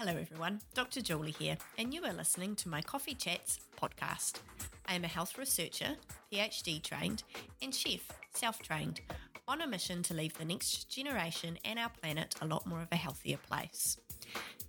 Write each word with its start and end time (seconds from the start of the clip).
Hello, 0.00 0.16
everyone. 0.18 0.62
Dr. 0.72 1.02
Julie 1.02 1.34
here, 1.38 1.58
and 1.76 1.92
you 1.92 2.02
are 2.06 2.12
listening 2.14 2.56
to 2.56 2.70
my 2.70 2.80
Coffee 2.80 3.14
Chats 3.14 3.60
podcast. 3.78 4.40
I 4.86 4.94
am 4.94 5.04
a 5.04 5.08
health 5.08 5.36
researcher, 5.36 5.94
PhD 6.32 6.82
trained, 6.82 7.22
and 7.60 7.74
chef, 7.74 8.00
self 8.32 8.62
trained, 8.62 9.02
on 9.46 9.60
a 9.60 9.66
mission 9.66 10.02
to 10.04 10.14
leave 10.14 10.38
the 10.38 10.46
next 10.46 10.88
generation 10.88 11.58
and 11.66 11.78
our 11.78 11.90
planet 11.90 12.34
a 12.40 12.46
lot 12.46 12.66
more 12.66 12.80
of 12.80 12.88
a 12.90 12.96
healthier 12.96 13.36
place. 13.36 13.98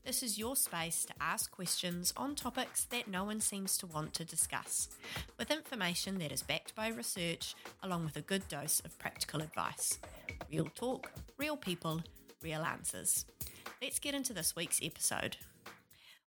This 0.03 0.21
is 0.21 0.37
your 0.37 0.57
space 0.57 1.05
to 1.05 1.13
ask 1.21 1.49
questions 1.49 2.13
on 2.17 2.35
topics 2.35 2.83
that 2.89 3.07
no 3.07 3.23
one 3.23 3.39
seems 3.39 3.77
to 3.77 3.87
want 3.87 4.13
to 4.15 4.25
discuss, 4.25 4.89
with 5.39 5.49
information 5.49 6.19
that 6.19 6.33
is 6.33 6.43
backed 6.43 6.75
by 6.75 6.89
research, 6.89 7.55
along 7.83 8.03
with 8.03 8.17
a 8.17 8.21
good 8.21 8.45
dose 8.49 8.81
of 8.81 8.99
practical 8.99 9.39
advice. 9.39 9.97
Real 10.51 10.67
talk, 10.75 11.09
real 11.37 11.55
people, 11.55 12.01
real 12.43 12.63
answers. 12.63 13.23
Let's 13.81 13.97
get 13.97 14.13
into 14.13 14.31
this 14.31 14.55
week's 14.55 14.79
episode. 14.83 15.37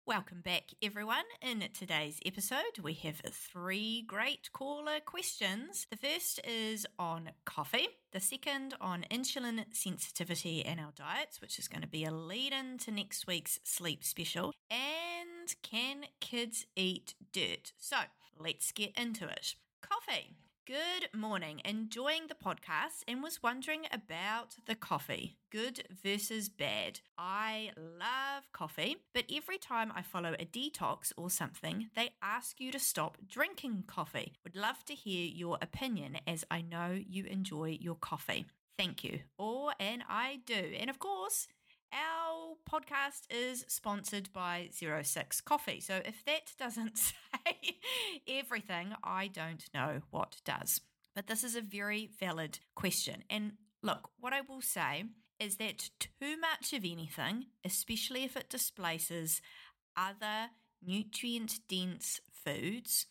Welcome 0.07 0.41
back, 0.41 0.63
everyone. 0.81 1.25
In 1.39 1.63
today's 1.71 2.19
episode, 2.25 2.79
we 2.81 2.93
have 2.93 3.21
three 3.31 4.01
great 4.07 4.51
caller 4.53 4.99
questions. 5.05 5.85
The 5.91 5.97
first 5.97 6.39
is 6.45 6.87
on 6.97 7.29
coffee, 7.45 7.89
the 8.11 8.19
second 8.19 8.73
on 8.81 9.05
insulin 9.11 9.65
sensitivity 9.71 10.65
and 10.65 10.79
our 10.79 10.93
diets, 10.95 11.41
which 11.41 11.59
is 11.59 11.67
going 11.67 11.83
to 11.83 11.87
be 11.87 12.05
a 12.05 12.11
lead 12.11 12.53
in 12.53 12.79
to 12.79 12.91
next 12.91 13.27
week's 13.27 13.59
sleep 13.63 14.03
special, 14.03 14.51
and 14.71 15.55
can 15.61 16.05
kids 16.19 16.65
eat 16.75 17.13
dirt? 17.33 17.73
So 17.77 17.97
let's 18.39 18.71
get 18.71 18.97
into 18.97 19.27
it. 19.27 19.53
Coffee. 19.83 20.37
Good 20.65 21.09
morning. 21.13 21.59
Enjoying 21.65 22.27
the 22.29 22.35
podcast 22.35 23.03
and 23.05 23.21
was 23.21 23.43
wondering 23.43 23.81
about 23.91 24.55
the 24.65 24.75
coffee. 24.75 25.35
Good 25.51 25.83
versus 26.01 26.47
bad. 26.47 27.01
I 27.17 27.71
love 27.75 28.49
coffee, 28.53 28.95
but 29.13 29.25
every 29.29 29.57
time 29.57 29.91
I 29.93 30.01
follow 30.03 30.35
a 30.39 30.45
detox 30.45 31.11
or 31.17 31.29
something, 31.29 31.89
they 31.97 32.11
ask 32.21 32.61
you 32.61 32.71
to 32.71 32.79
stop 32.79 33.17
drinking 33.27 33.83
coffee. 33.87 34.35
Would 34.45 34.55
love 34.55 34.85
to 34.85 34.93
hear 34.93 35.25
your 35.25 35.57
opinion 35.61 36.19
as 36.25 36.45
I 36.49 36.61
know 36.61 36.97
you 36.97 37.25
enjoy 37.25 37.77
your 37.81 37.95
coffee. 37.95 38.45
Thank 38.77 39.03
you. 39.03 39.19
Or, 39.37 39.73
and 39.81 40.01
I 40.07 40.39
do. 40.45 40.73
And 40.79 40.89
of 40.89 40.97
course, 40.97 41.49
our 41.93 42.55
podcast 42.69 43.21
is 43.29 43.65
sponsored 43.67 44.31
by 44.33 44.69
Zero 44.73 45.03
Six 45.03 45.41
Coffee. 45.41 45.79
So 45.79 46.01
if 46.03 46.25
that 46.25 46.53
doesn't 46.57 46.97
say 46.97 47.77
everything, 48.27 48.93
I 49.03 49.27
don't 49.27 49.63
know 49.73 50.01
what 50.11 50.37
does. 50.43 50.81
But 51.15 51.27
this 51.27 51.43
is 51.43 51.55
a 51.55 51.61
very 51.61 52.09
valid 52.19 52.59
question. 52.75 53.23
And 53.29 53.53
look, 53.81 54.09
what 54.19 54.33
I 54.33 54.41
will 54.41 54.61
say 54.61 55.05
is 55.39 55.57
that 55.57 55.89
too 55.99 56.37
much 56.39 56.73
of 56.73 56.83
anything, 56.83 57.45
especially 57.63 58.23
if 58.23 58.35
it 58.35 58.49
displaces 58.49 59.41
other 59.95 60.49
nutrient 60.83 61.59
dense 61.69 62.19
foods, 62.31 63.05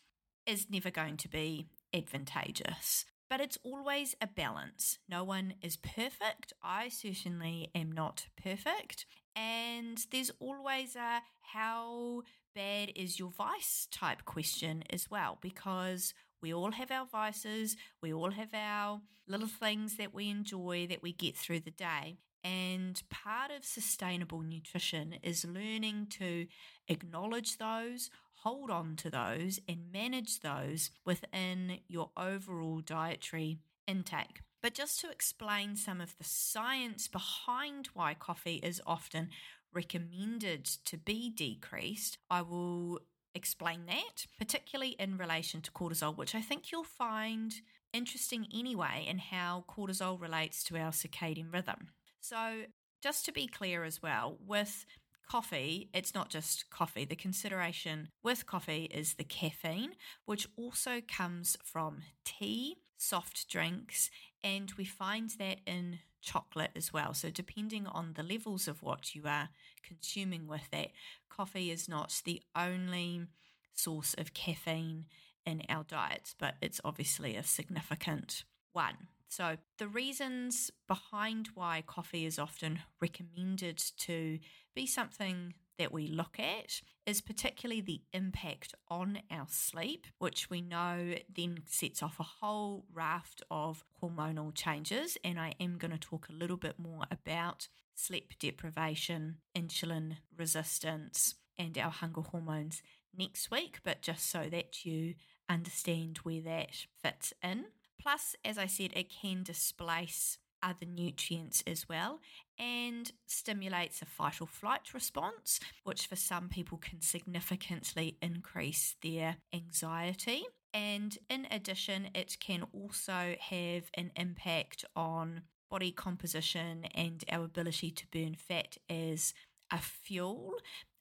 is 0.47 0.67
never 0.69 0.91
going 0.91 1.17
to 1.19 1.29
be 1.29 1.69
advantageous. 1.95 3.05
But 3.33 3.41
it's 3.41 3.57
always 3.63 4.15
a 4.21 4.27
balance. 4.27 4.99
No 5.09 5.25
one 5.25 5.55
is 5.63 5.79
perfect. 5.79 6.53
I 6.63 6.91
certainly 6.91 7.71
am 7.75 7.91
not 7.91 8.27
perfect. 8.37 9.07
And 9.35 9.97
there's 10.11 10.31
always 10.39 10.97
a 10.97 11.23
how 11.41 12.25
bad 12.55 12.93
is 12.95 13.19
your 13.19 13.31
vice 13.31 13.89
type 13.91 14.27
question 14.27 14.85
as 14.91 15.11
well, 15.11 15.39
because 15.41 16.13
we 16.43 16.53
all 16.53 16.73
have 16.73 16.91
our 16.91 17.07
vices, 17.07 17.75
we 18.03 18.13
all 18.13 18.33
have 18.33 18.53
our 18.53 19.01
little 19.27 19.49
things 19.49 19.97
that 19.97 20.13
we 20.13 20.29
enjoy 20.29 20.87
that 20.91 21.03
we 21.03 21.15
get 21.15 21.35
through 21.35 21.61
the 21.61 21.71
day. 21.71 22.19
And 22.45 23.01
part 23.09 23.51
of 23.51 23.65
sustainable 23.65 24.41
nutrition 24.41 25.15
is 25.23 25.45
learning 25.45 26.09
to 26.19 26.47
acknowledge 26.89 27.59
those, 27.59 28.11
hold 28.37 28.71
on 28.71 28.97
to 28.97 29.11
those, 29.11 29.61
and 29.69 29.93
manage 29.93 30.41
those 30.41 30.91
within 31.05 31.79
your 31.89 32.11
overall 32.17 32.81
dietary 32.81 33.59
intake. 33.87 34.41
But 34.61 34.75
just 34.75 35.01
to 35.01 35.11
explain 35.11 35.77
some 35.77 36.01
of 36.01 36.17
the 36.19 36.25
science 36.25 37.09
behind 37.09 37.89
why 37.95 38.15
coffee 38.15 38.57
is 38.57 38.81
often 38.87 39.31
recommended 39.73 40.65
to 40.65 40.97
be 40.97 41.31
decreased, 41.31 42.19
I 42.31 42.43
will 42.43 43.01
explain 43.35 43.87
that, 43.87 44.27
particularly 44.39 44.97
in 44.99 45.17
relation 45.17 45.63
to 45.63 45.71
cortisol, 45.73 46.17
which 46.17 46.35
I 46.35 46.41
think 46.41 46.71
you'll 46.71 46.85
find 46.85 47.55
interesting 47.93 48.47
anyway, 48.53 49.05
in 49.09 49.19
how 49.19 49.65
cortisol 49.69 50.21
relates 50.21 50.65
to 50.65 50.77
our 50.77 50.93
circadian 50.93 51.53
rhythm. 51.53 51.89
So, 52.23 52.67
just 53.03 53.25
to 53.25 53.33
be 53.33 53.49
clear 53.49 53.83
as 53.83 54.01
well, 54.01 54.39
with 54.47 54.87
coffee, 55.29 55.91
it's 55.93 56.15
not 56.15 56.31
just 56.31 56.71
coffee. 56.71 57.05
The 57.05 57.17
consideration 57.17 58.11
with 58.23 58.47
coffee 58.47 58.85
is 58.85 59.15
the 59.15 59.25
caffeine, 59.25 59.95
which 60.25 60.47
also 60.57 61.01
comes 61.01 61.57
from 61.65 62.03
tea, 62.25 62.77
soft 62.97 63.49
drinks, 63.49 64.09
and 64.45 64.73
we 64.79 64.85
find 64.85 65.31
that 65.41 65.59
in 65.67 65.99
chocolate 66.21 66.71
as 66.77 66.93
well. 66.93 67.13
So, 67.13 67.29
depending 67.29 67.89
on 67.89 68.13
the 68.13 68.23
levels 68.23 68.69
of 68.69 68.85
what 68.85 69.17
you 69.17 69.25
are 69.27 69.49
consuming 69.83 70.47
with 70.47 70.71
that, 70.71 70.91
coffee 71.29 71.73
is 71.73 71.89
not 71.89 72.23
the 72.25 72.41
only 72.55 73.27
source 73.75 74.15
of 74.17 74.33
caffeine 74.33 75.07
in 75.45 75.63
our 75.69 75.83
diets, 75.83 76.37
but 76.39 76.55
it's 76.63 76.81
obviously 76.85 77.35
a 77.35 77.43
significant 77.43 78.45
one. 78.73 79.09
So, 79.33 79.57
the 79.79 79.89
reasons 79.89 80.71
behind 80.87 81.49
why 81.55 81.83
coffee 81.87 82.27
is 82.27 82.39
often 82.39 82.81
recommended 83.01 83.83
to 84.01 84.39
be 84.75 84.87
something 84.87 85.55
that 85.79 85.91
we 85.91 86.07
look 86.07 86.39
at 86.39 86.83
is 87.07 87.23
particularly 87.23 87.81
the 87.81 88.03
impact 88.13 88.75
on 88.89 89.21
our 89.31 89.47
sleep, 89.49 90.07
which 90.19 90.51
we 90.51 90.61
know 90.61 91.15
then 91.35 91.61
sets 91.65 92.03
off 92.03 92.21
a 92.21 92.25
whole 92.25 92.85
raft 92.93 93.43
of 93.51 93.87
hormonal 94.03 94.55
changes. 94.55 95.17
And 95.25 95.41
I 95.41 95.55
am 95.59 95.79
going 95.79 95.93
to 95.93 95.99
talk 95.99 96.29
a 96.29 96.35
little 96.35 96.59
bit 96.59 96.79
more 96.79 97.05
about 97.11 97.69
sleep 97.95 98.35
deprivation, 98.39 99.39
insulin 99.57 100.19
resistance, 100.37 101.37
and 101.59 101.79
our 101.79 101.91
hunger 101.91 102.21
hormones 102.21 102.83
next 103.17 103.51
week, 103.51 103.79
but 103.83 104.03
just 104.03 104.29
so 104.29 104.51
that 104.51 104.85
you 104.85 105.15
understand 105.49 106.19
where 106.19 106.43
that 106.43 106.85
fits 107.03 107.33
in. 107.43 107.65
Plus, 108.03 108.35
as 108.45 108.59
I 108.59 108.67
said, 108.67 108.93
it 108.95 109.11
can 109.11 109.45
displace 109.45 110.39
other 110.63 110.87
nutrients 110.87 111.63
as 111.67 111.89
well 111.89 112.21
and 112.59 113.11
stimulates 113.27 114.01
a 114.03 114.07
fight 114.07 114.41
or 114.41 114.47
flight 114.47 114.95
response, 114.95 115.61
which 115.85 116.07
for 116.07 116.17
some 116.17 116.49
people 116.49 116.79
can 116.79 117.01
significantly 117.01 118.17
increase 118.23 118.97
their 119.03 119.37
anxiety. 119.53 120.45
And 120.75 121.17
in 121.29 121.47
addition, 121.51 122.09
it 122.15 122.39
can 122.41 122.65
also 122.73 123.37
have 123.39 123.85
an 123.95 124.11
impact 124.17 124.85
on 124.97 125.43
body 125.71 125.93
composition 125.93 126.85
and 126.95 127.25
our 127.31 127.45
ability 127.45 127.91
to 127.91 128.07
burn 128.13 128.35
fat 128.35 128.79
as 128.89 129.35
a 129.71 129.79
fuel, 129.79 130.55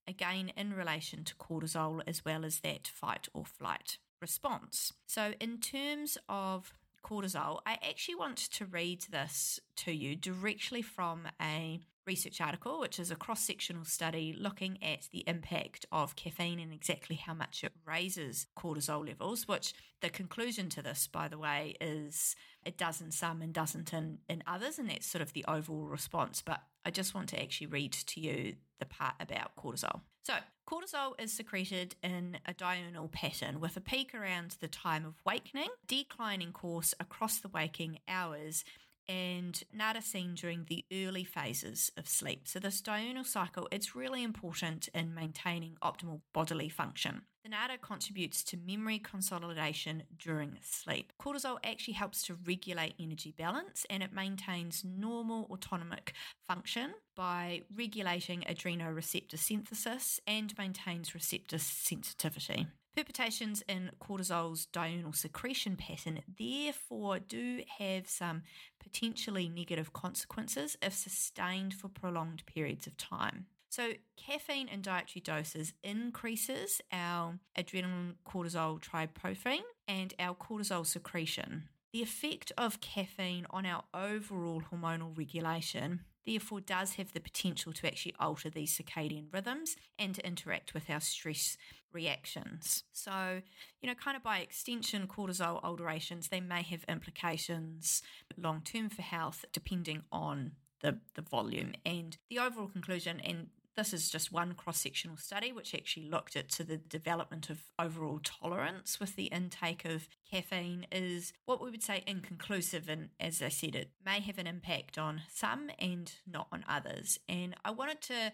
again, 0.08 0.52
in 0.56 0.74
relation 0.74 1.24
to 1.26 1.36
cortisol 1.36 2.02
as 2.08 2.24
well 2.26 2.46
as 2.46 2.60
that 2.62 2.88
fight 2.88 3.28
or 3.34 3.46
flight 3.46 3.98
response. 4.22 4.94
So, 5.08 5.34
in 5.40 5.60
terms 5.60 6.18
of 6.30 6.74
cortisol, 7.02 7.60
I 7.66 7.74
actually 7.88 8.16
want 8.16 8.38
to 8.38 8.66
read 8.66 9.06
this 9.10 9.60
to 9.78 9.92
you 9.92 10.16
directly 10.16 10.82
from 10.82 11.28
a 11.42 11.82
research 12.06 12.42
article, 12.42 12.80
which 12.80 13.00
is 13.00 13.12
a 13.12 13.16
cross 13.16 13.42
sectional 13.42 13.86
study 13.86 14.36
looking 14.38 14.82
at 14.84 15.08
the 15.12 15.24
impact 15.28 15.86
of 15.92 16.16
caffeine 16.16 16.60
and 16.60 16.74
exactly 16.74 17.16
how 17.16 17.34
much 17.34 17.64
it 17.64 17.74
raises 17.86 18.48
cortisol 18.58 19.08
levels. 19.08 19.48
Which 19.48 19.74
the 20.02 20.10
conclusion 20.10 20.70
to 20.70 20.82
this, 20.82 21.08
by 21.08 21.28
the 21.28 21.38
way, 21.38 21.76
is 21.80 22.36
it 22.66 22.78
does 22.78 23.02
in 23.02 23.12
some 23.12 23.42
and 23.42 23.54
doesn't 23.54 23.94
in, 23.94 24.20
in 24.28 24.44
others, 24.48 24.80
and 24.80 24.90
that's 24.90 25.08
sort 25.08 25.22
of 25.22 25.34
the 25.34 25.46
overall 25.48 25.86
response. 25.86 26.42
But 26.42 26.62
I 26.86 26.92
just 26.92 27.14
want 27.14 27.30
to 27.30 27.42
actually 27.42 27.68
read 27.68 27.94
to 27.94 28.20
you 28.20 28.56
the 28.80 28.86
part 28.86 29.16
about 29.20 29.56
cortisol. 29.56 30.02
So, 30.24 30.36
cortisol 30.70 31.20
is 31.20 31.34
secreted 31.34 31.96
in 32.04 32.38
a 32.46 32.54
diurnal 32.54 33.08
pattern 33.08 33.60
with 33.60 33.76
a 33.76 33.82
peak 33.82 34.14
around 34.14 34.58
the 34.60 34.68
time 34.68 35.06
of 35.06 35.16
wakening, 35.26 35.70
declining 35.88 36.52
course 36.52 36.94
across 37.00 37.40
the 37.40 37.48
waking 37.48 38.00
hours, 38.08 38.64
and 39.10 39.64
nadir 39.74 40.02
seen 40.02 40.36
during 40.36 40.66
the 40.66 40.86
early 40.94 41.24
phases 41.24 41.92
of 41.98 42.08
sleep. 42.08 42.48
So 42.48 42.60
this 42.60 42.82
diurnal 42.82 43.24
cycle, 43.24 43.68
it's 43.72 43.96
really 43.96 44.24
important 44.24 44.90
in 44.94 45.16
maintaining 45.16 45.78
optimal 45.82 46.22
bodily 46.34 46.70
function. 46.70 47.24
The 47.44 47.50
nadir 47.50 47.78
contributes 47.78 48.44
to 48.46 48.58
memory 48.58 49.00
consolidation 49.00 50.04
during 50.20 50.60
sleep. 50.62 51.12
Cortisol 51.20 51.58
actually 51.64 51.96
helps 51.96 52.22
to 52.24 52.38
regulate 52.46 52.94
energy 53.00 53.34
balance 53.36 53.84
and 53.90 54.04
it 54.04 54.14
maintains 54.14 54.84
normal 54.86 55.48
autonomic 55.50 56.14
function 56.48 56.94
by 57.16 57.64
regulating 57.76 58.42
adrenoreceptor 58.42 59.40
synthesis 59.40 60.20
and 60.28 60.56
maintains 60.56 61.16
receptor 61.16 61.58
sensitivity. 61.58 62.68
Perturbations 62.96 63.64
in 63.68 63.90
cortisol's 64.00 64.68
diurnal 64.68 65.14
secretion 65.14 65.78
pattern 65.78 66.20
therefore 66.38 67.18
do 67.20 67.64
have 67.80 68.08
some 68.08 68.44
potentially 68.80 69.50
negative 69.50 69.94
consequences 69.94 70.78
if 70.82 70.94
sustained 70.94 71.74
for 71.74 71.88
prolonged 71.88 72.46
periods 72.46 72.86
of 72.86 72.98
time. 72.98 73.48
So, 73.72 73.94
caffeine 74.18 74.68
in 74.68 74.82
dietary 74.82 75.22
doses 75.22 75.72
increases 75.82 76.82
our 76.92 77.40
adrenaline 77.58 78.16
cortisol 78.28 78.82
tryptophan 78.82 79.62
and 79.88 80.14
our 80.20 80.36
cortisol 80.36 80.86
secretion. 80.86 81.70
The 81.94 82.02
effect 82.02 82.52
of 82.58 82.82
caffeine 82.82 83.46
on 83.50 83.66
our 83.66 83.86
overall 83.94 84.62
hormonal 84.70 85.18
regulation 85.18 86.02
therefore 86.28 86.60
does 86.60 86.96
have 86.96 87.14
the 87.14 87.22
potential 87.22 87.72
to 87.72 87.88
actually 87.88 88.14
alter 88.20 88.50
these 88.50 88.78
circadian 88.78 89.34
rhythms 89.34 89.78
and 89.98 90.16
to 90.16 90.28
interact 90.28 90.74
with 90.74 90.90
our 90.90 91.00
stress 91.00 91.56
reactions. 91.94 92.84
So, 92.92 93.42
you 93.82 93.88
know, 93.88 93.96
kind 93.96 94.18
of 94.18 94.24
by 94.24 94.40
extension, 94.40 95.08
cortisol 95.08 95.64
alterations, 95.64 96.28
they 96.28 96.42
may 96.42 96.62
have 96.64 96.84
implications 96.90 98.02
long 98.38 98.64
term 98.66 98.90
for 98.90 99.02
health 99.02 99.46
depending 99.54 100.04
on 100.12 100.52
the, 100.82 100.98
the 101.16 101.22
volume 101.22 101.74
and 101.86 102.18
the 102.30 102.40
overall 102.40 102.68
conclusion 102.68 103.22
and 103.22 103.48
this 103.76 103.94
is 103.94 104.10
just 104.10 104.32
one 104.32 104.54
cross 104.54 104.80
sectional 104.80 105.18
study 105.18 105.52
which 105.52 105.74
actually 105.74 106.10
looked 106.10 106.36
at 106.36 106.50
to 106.50 106.64
the 106.64 106.78
development 106.78 107.50
of 107.50 107.60
overall 107.80 108.20
tolerance 108.24 109.00
with 109.00 109.16
the 109.16 109.26
intake 109.26 109.86
of 109.86 110.08
caffeine 110.30 110.86
is 110.92 111.34
what 111.46 111.62
we 111.62 111.72
would 111.72 111.84
say 111.84 112.04
inconclusive 112.06 112.90
and 112.90 113.10
as 113.20 113.42
I 113.42 113.50
said 113.50 113.76
it 113.76 113.92
may 114.06 114.20
have 114.20 114.38
an 114.38 114.48
impact 114.48 114.98
on 114.98 115.22
some 115.34 115.70
and 115.80 116.12
not 116.28 116.48
on 116.52 116.66
others. 116.68 117.20
And 117.30 117.56
I 117.64 117.72
wanted 117.72 118.02
to 118.02 118.34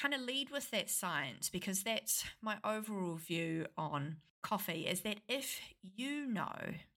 kind 0.00 0.14
of 0.14 0.20
lead 0.20 0.50
with 0.50 0.70
that 0.70 0.90
science 0.90 1.48
because 1.48 1.82
that's 1.82 2.24
my 2.40 2.56
overall 2.64 3.14
view 3.14 3.66
on 3.76 4.16
coffee 4.42 4.86
is 4.88 5.02
that 5.02 5.18
if 5.28 5.60
you 5.82 6.26
know 6.26 6.52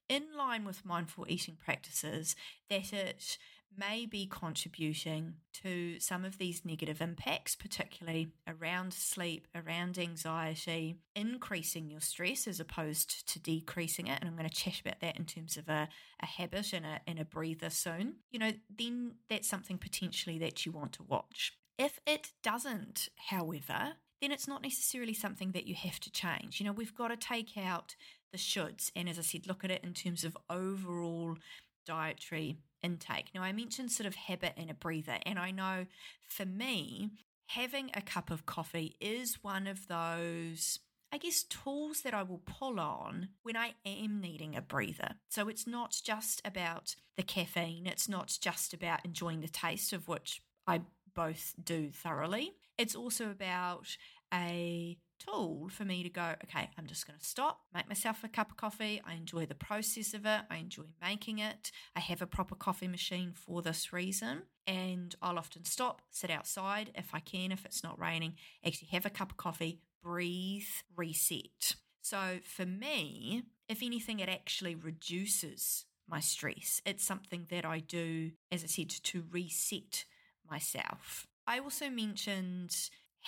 in 0.09 0.23
line 0.37 0.65
with 0.65 0.85
mindful 0.85 1.25
eating 1.27 1.57
practices 1.63 2.35
that 2.69 2.93
it 2.93 3.37
may 3.77 4.05
be 4.05 4.25
contributing 4.25 5.35
to 5.63 5.99
some 5.99 6.25
of 6.25 6.37
these 6.37 6.65
negative 6.65 7.01
impacts, 7.01 7.55
particularly 7.55 8.29
around 8.47 8.93
sleep, 8.93 9.47
around 9.55 9.97
anxiety, 9.97 10.97
increasing 11.15 11.89
your 11.89 12.01
stress 12.01 12.47
as 12.47 12.59
opposed 12.59 13.27
to 13.29 13.39
decreasing 13.39 14.07
it. 14.07 14.19
And 14.19 14.29
I'm 14.29 14.35
going 14.35 14.49
to 14.49 14.55
chat 14.55 14.81
about 14.81 14.99
that 15.01 15.17
in 15.17 15.25
terms 15.25 15.57
of 15.57 15.69
a, 15.69 15.87
a 16.21 16.25
habit 16.25 16.73
and 16.73 16.85
a, 16.85 17.01
and 17.07 17.19
a 17.19 17.25
breather 17.25 17.69
soon. 17.69 18.15
You 18.31 18.39
know, 18.39 18.51
then 18.75 19.15
that's 19.29 19.47
something 19.47 19.77
potentially 19.77 20.37
that 20.39 20.65
you 20.65 20.71
want 20.71 20.93
to 20.93 21.03
watch. 21.03 21.53
If 21.77 21.99
it 22.05 22.31
doesn't, 22.41 23.09
however, 23.29 23.93
then 24.21 24.31
it's 24.31 24.47
not 24.47 24.61
necessarily 24.61 25.13
something 25.13 25.51
that 25.51 25.67
you 25.67 25.75
have 25.75 25.99
to 26.01 26.11
change. 26.11 26.59
You 26.59 26.65
know, 26.65 26.71
we've 26.71 26.95
got 26.95 27.09
to 27.09 27.17
take 27.17 27.57
out 27.57 27.95
the 28.31 28.37
shoulds 28.37 28.91
and, 28.95 29.09
as 29.09 29.19
I 29.19 29.21
said, 29.21 29.47
look 29.47 29.63
at 29.63 29.71
it 29.71 29.83
in 29.83 29.93
terms 29.93 30.23
of 30.23 30.37
overall 30.49 31.37
dietary 31.85 32.57
intake. 32.85 33.31
Now, 33.33 33.41
I 33.43 33.51
mentioned 33.51 33.91
sort 33.91 34.07
of 34.07 34.15
habit 34.15 34.53
and 34.55 34.69
a 34.69 34.73
breather, 34.73 35.17
and 35.25 35.37
I 35.37 35.51
know 35.51 35.85
for 36.29 36.45
me, 36.45 37.11
having 37.47 37.91
a 37.93 38.01
cup 38.01 38.31
of 38.31 38.45
coffee 38.45 38.95
is 39.01 39.43
one 39.43 39.67
of 39.67 39.87
those. 39.87 40.79
I 41.11 41.17
guess 41.17 41.43
tools 41.43 42.01
that 42.01 42.13
I 42.13 42.23
will 42.23 42.41
pull 42.45 42.79
on 42.79 43.29
when 43.43 43.55
I 43.55 43.75
am 43.85 44.19
needing 44.19 44.55
a 44.55 44.61
breather. 44.61 45.15
So 45.29 45.47
it's 45.47 45.65
not 45.65 45.95
just 46.03 46.41
about 46.43 46.95
the 47.15 47.23
caffeine, 47.23 47.87
it's 47.87 48.09
not 48.09 48.37
just 48.41 48.73
about 48.73 49.05
enjoying 49.05 49.41
the 49.41 49.47
taste, 49.47 49.93
of 49.93 50.07
which 50.07 50.41
I 50.67 50.81
both 51.13 51.53
do 51.61 51.89
thoroughly. 51.91 52.53
It's 52.77 52.95
also 52.95 53.29
about 53.31 53.95
a 54.33 54.97
tool 55.19 55.69
for 55.69 55.85
me 55.85 56.03
to 56.03 56.09
go, 56.09 56.35
okay, 56.43 56.69
I'm 56.77 56.87
just 56.87 57.07
going 57.07 57.19
to 57.19 57.25
stop, 57.25 57.61
make 57.73 57.87
myself 57.87 58.23
a 58.23 58.27
cup 58.27 58.51
of 58.51 58.57
coffee. 58.57 59.01
I 59.05 59.13
enjoy 59.13 59.45
the 59.45 59.55
process 59.55 60.13
of 60.13 60.25
it, 60.25 60.41
I 60.49 60.57
enjoy 60.57 60.83
making 61.01 61.39
it. 61.39 61.71
I 61.95 61.99
have 61.99 62.21
a 62.21 62.27
proper 62.27 62.55
coffee 62.55 62.87
machine 62.87 63.33
for 63.33 63.61
this 63.61 63.91
reason. 63.93 64.43
And 64.67 65.15
I'll 65.21 65.37
often 65.37 65.65
stop, 65.65 66.01
sit 66.11 66.31
outside 66.31 66.91
if 66.95 67.13
I 67.13 67.19
can, 67.19 67.51
if 67.51 67.65
it's 67.65 67.83
not 67.83 67.99
raining, 67.99 68.33
actually 68.65 68.89
have 68.91 69.05
a 69.05 69.11
cup 69.11 69.31
of 69.31 69.37
coffee, 69.37 69.79
breathe, 70.03 70.63
reset. 70.95 71.75
So 72.01 72.39
for 72.43 72.65
me, 72.65 73.43
if 73.67 73.81
anything, 73.81 74.19
it 74.19 74.29
actually 74.29 74.75
reduces 74.75 75.85
my 76.07 76.19
stress. 76.19 76.81
It's 76.85 77.03
something 77.03 77.47
that 77.49 77.65
I 77.65 77.79
do, 77.79 78.31
as 78.51 78.63
I 78.63 78.67
said, 78.67 78.89
to 78.89 79.23
reset 79.31 80.05
myself. 80.49 81.27
I 81.47 81.59
also 81.59 81.89
mentioned 81.89 82.75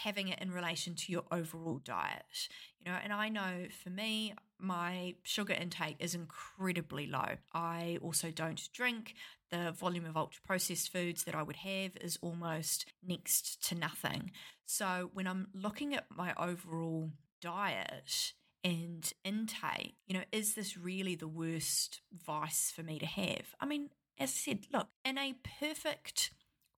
having 0.03 0.27
it 0.27 0.39
in 0.39 0.51
relation 0.51 0.95
to 0.95 1.11
your 1.11 1.23
overall 1.31 1.79
diet. 1.83 2.49
You 2.79 2.91
know, 2.91 2.97
and 3.03 3.11
I 3.11 3.29
know 3.29 3.67
for 3.83 3.89
me, 3.89 4.33
my 4.59 5.15
sugar 5.23 5.53
intake 5.53 5.97
is 5.99 6.15
incredibly 6.15 7.07
low. 7.07 7.38
I 7.53 7.97
also 8.01 8.31
don't 8.31 8.61
drink. 8.73 9.15
The 9.49 9.71
volume 9.71 10.05
of 10.05 10.17
ultra 10.17 10.41
processed 10.45 10.91
foods 10.91 11.23
that 11.23 11.35
I 11.35 11.44
would 11.44 11.57
have 11.57 11.91
is 12.01 12.17
almost 12.21 12.85
next 13.05 13.67
to 13.69 13.75
nothing. 13.75 14.31
So 14.65 15.09
when 15.13 15.27
I'm 15.27 15.47
looking 15.53 15.95
at 15.95 16.05
my 16.15 16.33
overall 16.38 17.11
diet, 17.41 18.33
and 18.63 19.13
intake, 19.23 19.95
you 20.07 20.13
know, 20.13 20.23
is 20.31 20.55
this 20.55 20.77
really 20.77 21.15
the 21.15 21.27
worst 21.27 22.01
vice 22.11 22.69
for 22.75 22.83
me 22.83 22.99
to 22.99 23.05
have? 23.05 23.55
I 23.61 23.65
mean, 23.65 23.91
as 24.19 24.29
I 24.29 24.33
said, 24.33 24.67
look, 24.73 24.88
in 25.05 25.17
a 25.17 25.35
perfect 25.59 26.31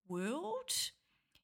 world, 0.08 0.92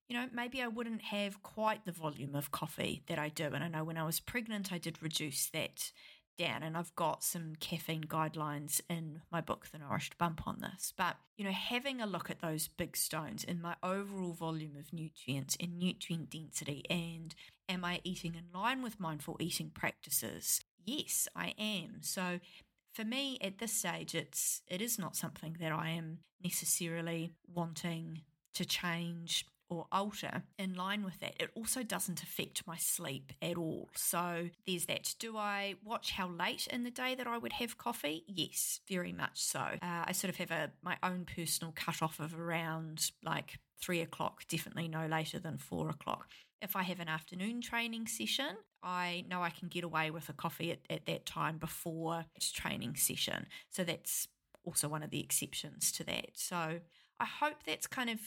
you 0.08 0.16
know, 0.16 0.28
maybe 0.34 0.62
I 0.62 0.68
wouldn't 0.68 1.02
have 1.04 1.42
quite 1.42 1.86
the 1.86 1.92
volume 1.92 2.36
of 2.36 2.52
coffee 2.52 3.04
that 3.08 3.18
I 3.18 3.30
do. 3.30 3.46
And 3.46 3.64
I 3.64 3.68
know 3.68 3.84
when 3.84 3.98
I 3.98 4.06
was 4.06 4.20
pregnant, 4.20 4.72
I 4.72 4.78
did 4.78 5.02
reduce 5.02 5.48
that 5.48 5.92
down. 6.38 6.64
And 6.64 6.78
I've 6.78 6.96
got 6.96 7.24
some 7.24 7.56
caffeine 7.60 8.04
guidelines 8.04 8.82
in 8.90 9.22
my 9.32 9.42
book, 9.42 9.68
The 9.72 9.80
Nourished 9.80 10.18
Bump, 10.18 10.48
on 10.48 10.60
this. 10.60 10.94
But, 10.96 11.16
you 11.38 11.46
know, 11.46 11.52
having 11.52 12.02
a 12.02 12.06
look 12.06 12.30
at 12.30 12.42
those 12.42 12.68
big 12.68 12.96
stones 12.96 13.44
in 13.44 13.62
my 13.62 13.76
overall 13.82 14.34
volume 14.34 14.76
of 14.78 14.94
nutrients 14.94 15.58
and 15.60 15.80
nutrient 15.80 16.30
density, 16.30 16.84
and 16.90 17.34
am 17.68 17.84
I 17.84 18.02
eating 18.04 18.36
in 18.36 18.58
line 18.58 18.84
with 18.84 19.00
mindful 19.00 19.38
eating 19.40 19.72
practices? 19.74 20.62
Yes, 20.84 21.28
I 21.36 21.56
am. 21.58 21.98
So, 22.02 22.40
for 22.94 23.04
me 23.04 23.38
at 23.42 23.58
this 23.58 23.74
stage 23.74 24.16
it's 24.16 24.62
it 24.70 24.82
is 24.82 24.98
not 24.98 25.18
something 25.18 25.58
that 25.60 25.74
I 25.74 25.90
am 25.90 26.20
necessarily 26.42 27.34
wanting 27.54 28.22
to 28.54 28.64
change 28.64 29.46
or 29.70 29.88
alter 29.92 30.44
in 30.58 30.76
line 30.76 31.04
with 31.04 31.20
that. 31.20 31.34
It 31.40 31.52
also 31.56 31.84
doesn't 31.84 32.22
affect 32.22 32.68
my 32.68 32.78
sleep 32.78 33.34
at 33.42 33.58
all. 33.58 33.90
So 33.96 34.50
there's 34.68 34.86
that. 34.86 35.16
Do 35.20 35.38
I 35.38 35.76
watch 35.84 36.12
how 36.12 36.28
late 36.28 36.68
in 36.68 36.84
the 36.84 36.92
day 36.92 37.16
that 37.16 37.28
I 37.28 37.38
would 37.38 37.54
have 37.54 37.78
coffee? 37.78 38.24
Yes, 38.28 38.80
very 38.88 39.12
much 39.12 39.42
so. 39.42 39.60
Uh, 39.60 39.78
I 40.06 40.12
sort 40.12 40.30
of 40.30 40.38
have 40.38 40.52
a 40.52 40.72
my 40.84 40.98
own 41.04 41.26
personal 41.26 41.74
cutoff 41.76 42.20
of 42.20 42.40
around 42.40 43.12
like 43.24 43.60
three 43.82 44.02
o'clock, 44.02 44.48
definitely 44.48 44.88
no 44.88 45.08
later 45.08 45.40
than 45.40 45.58
four 45.58 45.90
o'clock. 45.90 46.28
If 46.62 46.76
I 46.76 46.84
have 46.84 47.00
an 47.00 47.10
afternoon 47.10 47.62
training 47.62 48.08
session, 48.08 48.58
I 48.82 49.26
know 49.30 49.42
I 49.42 49.50
can 49.50 49.68
get 49.68 49.84
away 49.84 50.10
with 50.12 50.30
a 50.30 50.34
coffee 50.34 50.72
at, 50.72 50.80
at 50.90 51.06
that 51.06 51.26
time 51.26 51.58
before 51.58 52.26
its 52.36 52.52
training 52.52 52.96
session. 52.96 53.48
So 53.70 53.84
that's 53.84 54.28
also 54.64 54.88
one 54.88 55.04
of 55.04 55.12
the 55.12 55.20
exceptions 55.20 55.92
to 55.94 56.04
that. 56.06 56.32
So 56.34 56.80
I 57.20 57.26
hope 57.26 57.64
that's 57.66 57.88
kind 57.88 58.10
of 58.10 58.20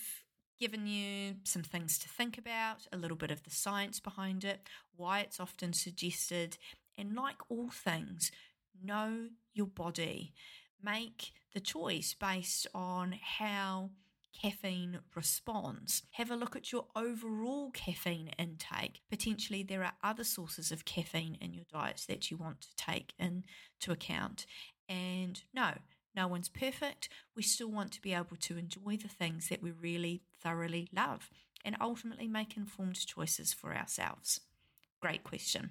given 0.58 0.86
you 0.86 1.36
some 1.44 1.62
things 1.62 1.98
to 1.98 2.08
think 2.08 2.38
about, 2.38 2.86
a 2.92 2.96
little 2.96 3.16
bit 3.16 3.30
of 3.30 3.42
the 3.44 3.50
science 3.50 4.00
behind 4.00 4.44
it, 4.44 4.68
why 4.96 5.20
it's 5.20 5.40
often 5.40 5.72
suggested, 5.72 6.58
and 6.96 7.14
like 7.14 7.36
all 7.48 7.68
things, 7.70 8.32
know 8.82 9.28
your 9.54 9.66
body. 9.66 10.32
Make 10.82 11.32
the 11.54 11.60
choice 11.60 12.14
based 12.18 12.66
on 12.74 13.18
how 13.38 13.90
caffeine 14.40 15.00
responds. 15.14 16.02
Have 16.12 16.30
a 16.30 16.36
look 16.36 16.54
at 16.54 16.70
your 16.70 16.86
overall 16.94 17.70
caffeine 17.70 18.30
intake. 18.38 19.00
Potentially, 19.10 19.62
there 19.62 19.82
are 19.82 19.94
other 20.02 20.24
sources 20.24 20.70
of 20.70 20.84
caffeine 20.84 21.36
in 21.40 21.52
your 21.52 21.64
diet 21.72 22.04
that 22.08 22.30
you 22.30 22.36
want 22.36 22.60
to 22.62 22.76
take 22.76 23.14
into 23.18 23.90
account. 23.90 24.46
And 24.88 25.42
no, 25.52 25.72
no 26.18 26.26
one's 26.26 26.48
perfect. 26.48 27.08
We 27.36 27.44
still 27.44 27.70
want 27.70 27.92
to 27.92 28.02
be 28.02 28.12
able 28.12 28.36
to 28.40 28.58
enjoy 28.58 28.96
the 28.96 29.06
things 29.06 29.48
that 29.48 29.62
we 29.62 29.70
really 29.70 30.22
thoroughly 30.42 30.88
love 30.92 31.30
and 31.64 31.76
ultimately 31.80 32.26
make 32.26 32.56
informed 32.56 33.06
choices 33.06 33.52
for 33.52 33.72
ourselves. 33.72 34.40
Great 35.00 35.22
question. 35.22 35.70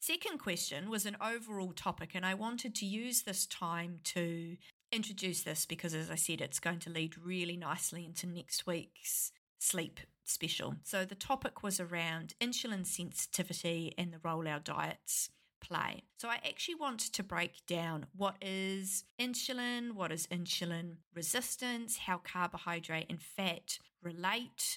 Second 0.00 0.38
question 0.38 0.90
was 0.90 1.06
an 1.06 1.16
overall 1.20 1.72
topic, 1.72 2.10
and 2.12 2.26
I 2.26 2.34
wanted 2.34 2.74
to 2.74 2.86
use 2.86 3.22
this 3.22 3.46
time 3.46 4.00
to 4.04 4.56
introduce 4.90 5.44
this 5.44 5.64
because, 5.64 5.94
as 5.94 6.10
I 6.10 6.16
said, 6.16 6.40
it's 6.40 6.58
going 6.58 6.80
to 6.80 6.90
lead 6.90 7.14
really 7.16 7.56
nicely 7.56 8.04
into 8.04 8.26
next 8.26 8.66
week's 8.66 9.30
sleep 9.60 10.00
special. 10.24 10.74
So, 10.82 11.04
the 11.04 11.14
topic 11.14 11.62
was 11.62 11.78
around 11.78 12.34
insulin 12.40 12.84
sensitivity 12.84 13.94
and 13.96 14.12
the 14.12 14.20
role 14.24 14.48
our 14.48 14.58
diets 14.58 15.30
play. 15.66 16.02
So 16.18 16.28
I 16.28 16.36
actually 16.46 16.76
want 16.76 17.00
to 17.00 17.22
break 17.22 17.66
down 17.66 18.06
what 18.16 18.36
is 18.40 19.04
insulin, 19.18 19.92
what 19.92 20.12
is 20.12 20.26
insulin 20.28 20.96
resistance, 21.14 21.98
how 21.98 22.18
carbohydrate 22.18 23.06
and 23.08 23.22
fat 23.22 23.78
relate 24.02 24.76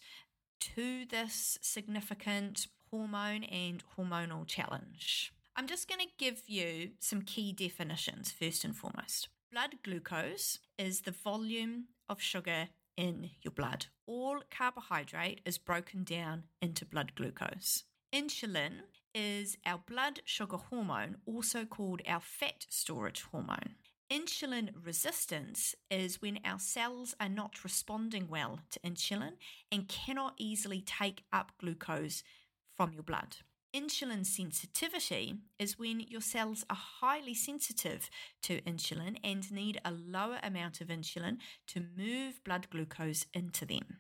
to 0.60 1.06
this 1.06 1.58
significant 1.62 2.68
hormone 2.90 3.44
and 3.44 3.84
hormonal 3.98 4.48
challenge. 4.48 5.34
I'm 5.56 5.68
just 5.68 5.88
going 5.88 6.02
to 6.02 6.14
give 6.18 6.44
you 6.48 6.92
some 7.00 7.22
key 7.22 7.52
definitions 7.52 8.32
first 8.32 8.64
and 8.64 8.76
foremost. 8.76 9.28
Blood 9.52 9.76
glucose 9.84 10.60
is 10.78 11.02
the 11.02 11.12
volume 11.12 11.86
of 12.08 12.22
sugar 12.22 12.70
in 12.96 13.32
your 13.42 13.52
blood. 13.52 13.88
All 14.06 14.42
carbohydrate 14.50 15.42
is 15.46 15.58
broken 15.58 16.04
down 16.04 16.44
into 16.62 16.86
blood 16.86 17.14
glucose. 17.16 17.84
Insulin 18.14 18.82
is 19.14 19.58
our 19.66 19.80
blood 19.88 20.22
sugar 20.26 20.58
hormone, 20.58 21.18
also 21.26 21.66
called 21.66 22.02
our 22.08 22.22
fat 22.22 22.66
storage 22.70 23.24
hormone. 23.32 23.76
Insulin 24.10 24.70
resistance 24.86 25.76
is 25.92 26.22
when 26.22 26.40
our 26.46 26.60
cells 26.60 27.14
are 27.20 27.28
not 27.28 27.64
responding 27.64 28.28
well 28.30 28.60
to 28.72 28.80
insulin 28.80 29.34
and 29.70 29.90
cannot 29.90 30.34
easily 30.38 30.82
take 30.82 31.24
up 31.34 31.52
glucose 31.60 32.24
from 32.76 32.94
your 32.94 33.04
blood. 33.04 33.38
Insulin 33.76 34.26
sensitivity 34.26 35.36
is 35.60 35.78
when 35.78 36.00
your 36.00 36.22
cells 36.22 36.64
are 36.70 36.78
highly 36.78 37.34
sensitive 37.34 38.10
to 38.44 38.62
insulin 38.62 39.18
and 39.24 39.52
need 39.52 39.82
a 39.84 39.92
lower 39.92 40.40
amount 40.42 40.80
of 40.80 40.88
insulin 40.88 41.38
to 41.68 41.84
move 41.98 42.42
blood 42.46 42.70
glucose 42.70 43.26
into 43.34 43.66
them. 43.66 43.98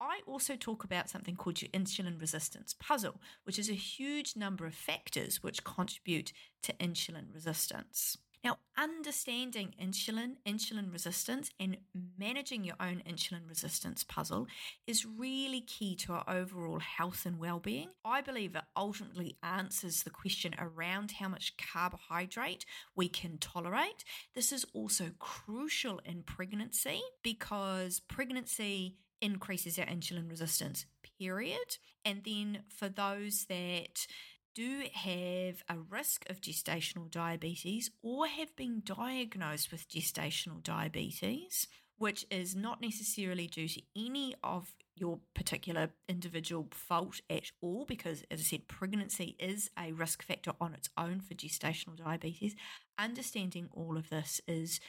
I 0.00 0.20
also 0.26 0.56
talk 0.56 0.84
about 0.84 1.08
something 1.08 1.36
called 1.36 1.60
your 1.60 1.70
insulin 1.70 2.20
resistance 2.20 2.74
puzzle, 2.78 3.20
which 3.44 3.58
is 3.58 3.68
a 3.68 3.74
huge 3.74 4.36
number 4.36 4.66
of 4.66 4.74
factors 4.74 5.42
which 5.42 5.64
contribute 5.64 6.32
to 6.62 6.72
insulin 6.74 7.34
resistance. 7.34 8.16
Now, 8.44 8.58
understanding 8.76 9.74
insulin, 9.82 10.36
insulin 10.46 10.92
resistance, 10.92 11.50
and 11.58 11.76
managing 12.16 12.62
your 12.62 12.76
own 12.78 13.02
insulin 13.08 13.48
resistance 13.48 14.04
puzzle 14.04 14.46
is 14.86 15.04
really 15.04 15.60
key 15.60 15.96
to 15.96 16.12
our 16.12 16.24
overall 16.28 16.78
health 16.78 17.26
and 17.26 17.40
well 17.40 17.58
being. 17.58 17.88
I 18.04 18.20
believe 18.20 18.54
it 18.54 18.62
ultimately 18.76 19.36
answers 19.42 20.04
the 20.04 20.10
question 20.10 20.54
around 20.56 21.12
how 21.12 21.28
much 21.28 21.56
carbohydrate 21.56 22.64
we 22.94 23.08
can 23.08 23.38
tolerate. 23.38 24.04
This 24.34 24.52
is 24.52 24.64
also 24.72 25.10
crucial 25.18 26.00
in 26.04 26.22
pregnancy 26.22 27.00
because 27.24 28.00
pregnancy 28.00 28.98
increases 29.20 29.78
our 29.78 29.86
insulin 29.86 30.28
resistance, 30.28 30.86
period. 31.18 31.78
And 32.04 32.22
then 32.24 32.60
for 32.68 32.88
those 32.88 33.46
that 33.48 34.06
do 34.54 34.82
have 34.92 35.62
a 35.68 35.78
risk 35.88 36.28
of 36.28 36.40
gestational 36.40 37.10
diabetes 37.10 37.90
or 38.02 38.26
have 38.26 38.54
been 38.56 38.82
diagnosed 38.84 39.70
with 39.70 39.88
gestational 39.88 40.62
diabetes, 40.62 41.68
which 41.96 42.26
is 42.30 42.56
not 42.56 42.80
necessarily 42.80 43.46
due 43.46 43.68
to 43.68 43.82
any 43.96 44.34
of 44.42 44.72
your 44.96 45.20
particular 45.34 45.90
individual 46.08 46.66
fault 46.72 47.20
at 47.30 47.44
all, 47.60 47.84
because 47.84 48.24
as 48.30 48.40
I 48.40 48.42
said, 48.42 48.68
pregnancy 48.68 49.36
is 49.38 49.70
a 49.78 49.92
risk 49.92 50.22
factor 50.22 50.52
on 50.60 50.74
its 50.74 50.88
own 50.96 51.20
for 51.20 51.34
gestational 51.34 51.96
diabetes. 51.96 52.56
Understanding 52.98 53.68
all 53.72 53.96
of 53.96 54.10
this 54.10 54.40
is 54.48 54.80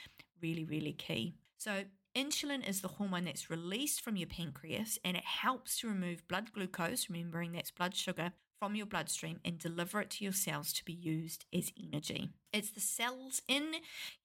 really, 0.41 0.65
really 0.65 0.93
key. 0.93 1.35
So, 1.57 1.83
Insulin 2.19 2.67
is 2.67 2.81
the 2.81 2.89
hormone 2.89 3.23
that's 3.23 3.49
released 3.49 4.01
from 4.01 4.17
your 4.17 4.27
pancreas 4.27 4.99
and 5.05 5.15
it 5.15 5.23
helps 5.23 5.79
to 5.79 5.87
remove 5.87 6.27
blood 6.27 6.51
glucose, 6.51 7.09
remembering 7.09 7.53
that's 7.53 7.71
blood 7.71 7.95
sugar, 7.95 8.33
from 8.59 8.75
your 8.75 8.87
bloodstream 8.87 9.39
and 9.45 9.57
deliver 9.57 10.01
it 10.01 10.09
to 10.09 10.25
your 10.25 10.33
cells 10.33 10.73
to 10.73 10.83
be 10.83 10.91
used 10.91 11.45
as 11.53 11.71
energy. 11.81 12.31
It's 12.51 12.71
the 12.71 12.81
cells 12.81 13.41
in 13.47 13.71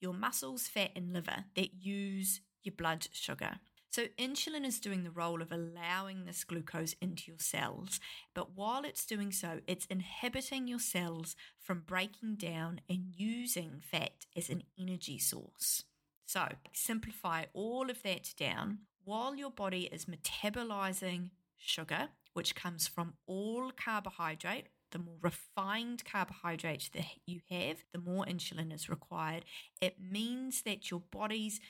your 0.01 0.13
muscles, 0.13 0.67
fat, 0.67 0.91
and 0.97 1.13
liver 1.13 1.45
that 1.55 1.85
use 1.85 2.41
your 2.65 2.75
blood 2.75 3.07
sugar. 3.13 3.61
So, 3.93 4.07
insulin 4.19 4.67
is 4.67 4.81
doing 4.81 5.05
the 5.05 5.13
role 5.13 5.41
of 5.41 5.53
allowing 5.53 6.25
this 6.25 6.43
glucose 6.43 6.97
into 7.01 7.31
your 7.31 7.39
cells, 7.39 8.01
but 8.35 8.57
while 8.57 8.85
it's 8.85 9.07
doing 9.07 9.31
so, 9.31 9.61
it's 9.69 9.87
inhibiting 9.87 10.67
your 10.67 10.81
cells 10.81 11.37
from 11.61 11.85
breaking 11.87 12.35
down 12.35 12.81
and 12.91 13.05
using 13.15 13.81
fat 13.89 14.27
as 14.37 14.51
an 14.51 14.65
energy 14.77 15.21
source. 15.21 15.85
So, 16.27 16.49
simplify 16.73 17.45
all 17.53 17.91
of 17.91 18.03
that 18.03 18.35
down 18.37 18.79
while 19.05 19.35
your 19.35 19.51
body 19.51 19.89
is 19.93 20.07
metabolizing 20.07 21.31
sugar, 21.59 22.09
which 22.33 22.55
comes 22.55 22.87
from 22.87 23.15
all 23.27 23.71
carbohydrate. 23.71 24.67
The 24.91 24.99
more 24.99 25.17
refined 25.21 26.05
carbohydrate 26.05 26.91
that 26.95 27.07
you 27.27 27.41
have, 27.51 27.79
the 27.93 27.99
more 27.99 28.25
insulin 28.25 28.73
is 28.73 28.89
required. 28.89 29.45
It 29.81 29.97
means 30.01 30.63
that 30.63 30.91
your 30.91 31.03
body's 31.11 31.61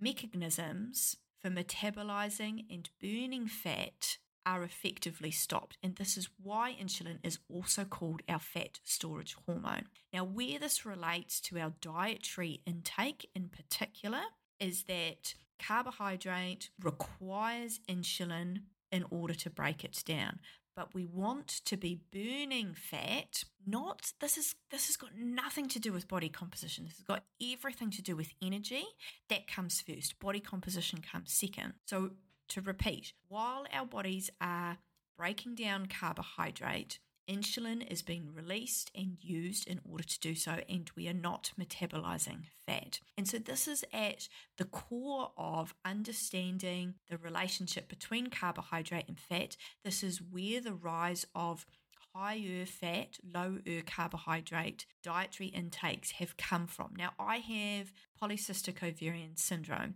mechanisms 0.00 1.16
for 1.40 1.50
metabolizing 1.50 2.64
and 2.70 2.88
burning 3.00 3.46
fat 3.46 4.18
are 4.46 4.62
effectively 4.62 5.30
stopped. 5.30 5.76
And 5.82 5.96
this 5.96 6.16
is 6.16 6.28
why 6.42 6.76
insulin 6.80 7.18
is 7.22 7.38
also 7.52 7.84
called 7.84 8.22
our 8.28 8.38
fat 8.38 8.80
storage 8.84 9.36
hormone. 9.46 9.86
Now, 10.12 10.24
where 10.24 10.58
this 10.58 10.86
relates 10.86 11.40
to 11.42 11.58
our 11.58 11.72
dietary 11.80 12.60
intake 12.66 13.28
in 13.34 13.48
particular 13.48 14.22
is 14.58 14.84
that 14.84 15.34
carbohydrate 15.58 16.70
requires 16.80 17.80
insulin 17.88 18.62
in 18.90 19.04
order 19.10 19.34
to 19.34 19.50
break 19.50 19.84
it 19.84 20.02
down 20.06 20.38
but 20.78 20.94
we 20.94 21.04
want 21.04 21.48
to 21.48 21.76
be 21.76 21.98
burning 22.12 22.72
fat 22.72 23.42
not 23.66 24.12
this 24.20 24.38
is 24.38 24.54
this 24.70 24.86
has 24.86 24.96
got 24.96 25.10
nothing 25.18 25.66
to 25.66 25.80
do 25.80 25.92
with 25.92 26.06
body 26.06 26.28
composition 26.28 26.84
this 26.84 26.96
has 26.96 27.02
got 27.02 27.24
everything 27.52 27.90
to 27.90 28.00
do 28.00 28.14
with 28.14 28.32
energy 28.40 28.84
that 29.28 29.48
comes 29.48 29.80
first 29.80 30.20
body 30.20 30.38
composition 30.38 31.00
comes 31.00 31.32
second 31.32 31.72
so 31.84 32.10
to 32.48 32.60
repeat 32.60 33.12
while 33.28 33.66
our 33.72 33.86
bodies 33.86 34.30
are 34.40 34.78
breaking 35.16 35.54
down 35.54 35.86
carbohydrate 35.86 36.98
insulin 37.28 37.86
is 37.90 38.02
being 38.02 38.32
released 38.32 38.90
and 38.94 39.18
used 39.20 39.68
in 39.68 39.80
order 39.88 40.04
to 40.04 40.20
do 40.20 40.34
so, 40.34 40.60
and 40.68 40.90
we 40.96 41.06
are 41.08 41.14
not 41.14 41.52
metabolizing 41.60 42.44
fat. 42.66 43.00
And 43.16 43.28
so, 43.28 43.38
this 43.38 43.68
is 43.68 43.84
at 43.92 44.28
the 44.56 44.64
core 44.64 45.30
of 45.36 45.74
understanding 45.84 46.94
the 47.08 47.18
relationship 47.18 47.88
between 47.88 48.28
carbohydrate 48.28 49.08
and 49.08 49.18
fat. 49.18 49.56
This 49.84 50.02
is 50.02 50.22
where 50.22 50.60
the 50.60 50.74
rise 50.74 51.26
of 51.34 51.66
higher 52.14 52.64
fat, 52.64 53.18
lower 53.22 53.60
carbohydrate 53.86 54.86
dietary 55.02 55.48
intakes 55.50 56.12
have 56.12 56.36
come 56.36 56.66
from. 56.66 56.94
Now, 56.96 57.10
I 57.18 57.36
have 57.36 57.92
polycystic 58.20 58.82
ovarian 58.82 59.36
syndrome. 59.36 59.94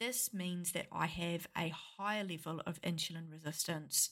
This 0.00 0.34
means 0.34 0.72
that 0.72 0.86
I 0.92 1.06
have 1.06 1.46
a 1.56 1.72
higher 1.96 2.24
level 2.24 2.60
of 2.66 2.80
insulin 2.82 3.30
resistance 3.30 4.10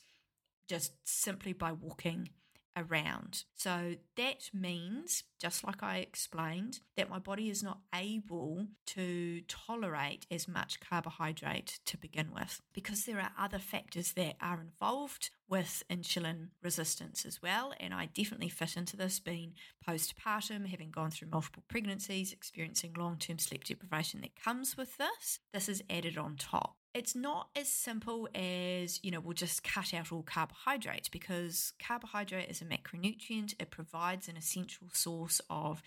just 0.68 0.92
simply 1.04 1.52
by 1.52 1.72
walking 1.72 2.30
around. 2.76 3.44
So 3.54 3.96
that 4.16 4.50
means, 4.52 5.24
just 5.38 5.64
like 5.64 5.82
I 5.82 5.98
explained, 5.98 6.80
that 6.96 7.10
my 7.10 7.18
body 7.18 7.50
is 7.50 7.62
not 7.62 7.80
able 7.94 8.66
to 8.86 9.42
tolerate 9.42 10.26
as 10.30 10.48
much 10.48 10.80
carbohydrate 10.80 11.80
to 11.86 11.96
begin 11.96 12.30
with 12.34 12.60
because 12.72 13.04
there 13.04 13.20
are 13.20 13.32
other 13.38 13.58
factors 13.58 14.12
that 14.14 14.36
are 14.40 14.60
involved 14.60 15.30
with 15.52 15.82
insulin 15.90 16.48
resistance 16.62 17.26
as 17.26 17.42
well. 17.42 17.74
And 17.78 17.92
I 17.92 18.06
definitely 18.06 18.48
fit 18.48 18.74
into 18.74 18.96
this 18.96 19.20
being 19.20 19.52
postpartum, 19.86 20.66
having 20.66 20.90
gone 20.90 21.10
through 21.10 21.28
multiple 21.28 21.62
pregnancies, 21.68 22.32
experiencing 22.32 22.94
long 22.96 23.18
term 23.18 23.38
sleep 23.38 23.64
deprivation 23.64 24.22
that 24.22 24.34
comes 24.34 24.78
with 24.78 24.96
this. 24.96 25.40
This 25.52 25.68
is 25.68 25.82
added 25.90 26.16
on 26.16 26.36
top 26.36 26.76
it's 26.94 27.14
not 27.14 27.48
as 27.56 27.68
simple 27.68 28.28
as, 28.34 29.02
you 29.02 29.10
know, 29.10 29.20
we'll 29.20 29.32
just 29.32 29.64
cut 29.64 29.94
out 29.94 30.12
all 30.12 30.22
carbohydrates 30.22 31.08
because 31.08 31.72
carbohydrate 31.82 32.50
is 32.50 32.60
a 32.60 32.66
macronutrient. 32.66 33.54
It 33.58 33.70
provides 33.70 34.28
an 34.28 34.36
essential 34.36 34.88
source 34.92 35.40
of 35.48 35.82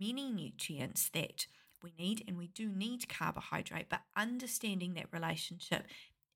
many 0.00 0.30
nutrients 0.30 1.08
that 1.08 1.48
we 1.82 1.92
need, 1.98 2.22
and 2.28 2.38
we 2.38 2.46
do 2.46 2.68
need 2.68 3.08
carbohydrate. 3.08 3.88
But 3.88 4.02
understanding 4.16 4.94
that 4.94 5.12
relationship 5.12 5.84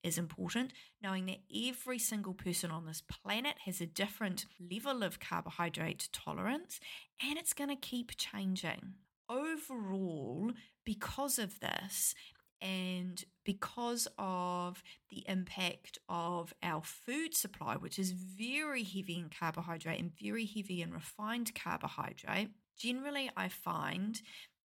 is 0.02 0.18
important, 0.18 0.72
knowing 1.02 1.26
that 1.26 1.40
every 1.68 1.98
single 1.98 2.34
person 2.34 2.70
on 2.70 2.86
this 2.86 3.02
planet 3.02 3.56
has 3.64 3.80
a 3.80 3.86
different 3.86 4.46
level 4.60 5.02
of 5.02 5.20
carbohydrate 5.20 6.08
tolerance, 6.12 6.80
and 7.22 7.38
it's 7.38 7.52
going 7.52 7.70
to 7.70 7.76
keep 7.76 8.16
changing. 8.16 8.94
Overall, 9.28 10.52
because 10.84 11.38
of 11.38 11.60
this, 11.60 12.14
and 12.62 13.24
because 13.44 14.06
of 14.18 14.82
the 15.10 15.24
impact 15.26 15.98
of 16.08 16.52
our 16.62 16.82
food 16.82 17.34
supply, 17.34 17.76
which 17.76 17.98
is 17.98 18.12
very 18.12 18.84
heavy 18.84 19.18
in 19.18 19.30
carbohydrate 19.30 19.98
and 19.98 20.12
very 20.22 20.44
heavy 20.44 20.82
in 20.82 20.92
refined 20.92 21.54
carbohydrate, 21.54 22.50
generally 22.78 23.30
I 23.36 23.48
find 23.48 24.20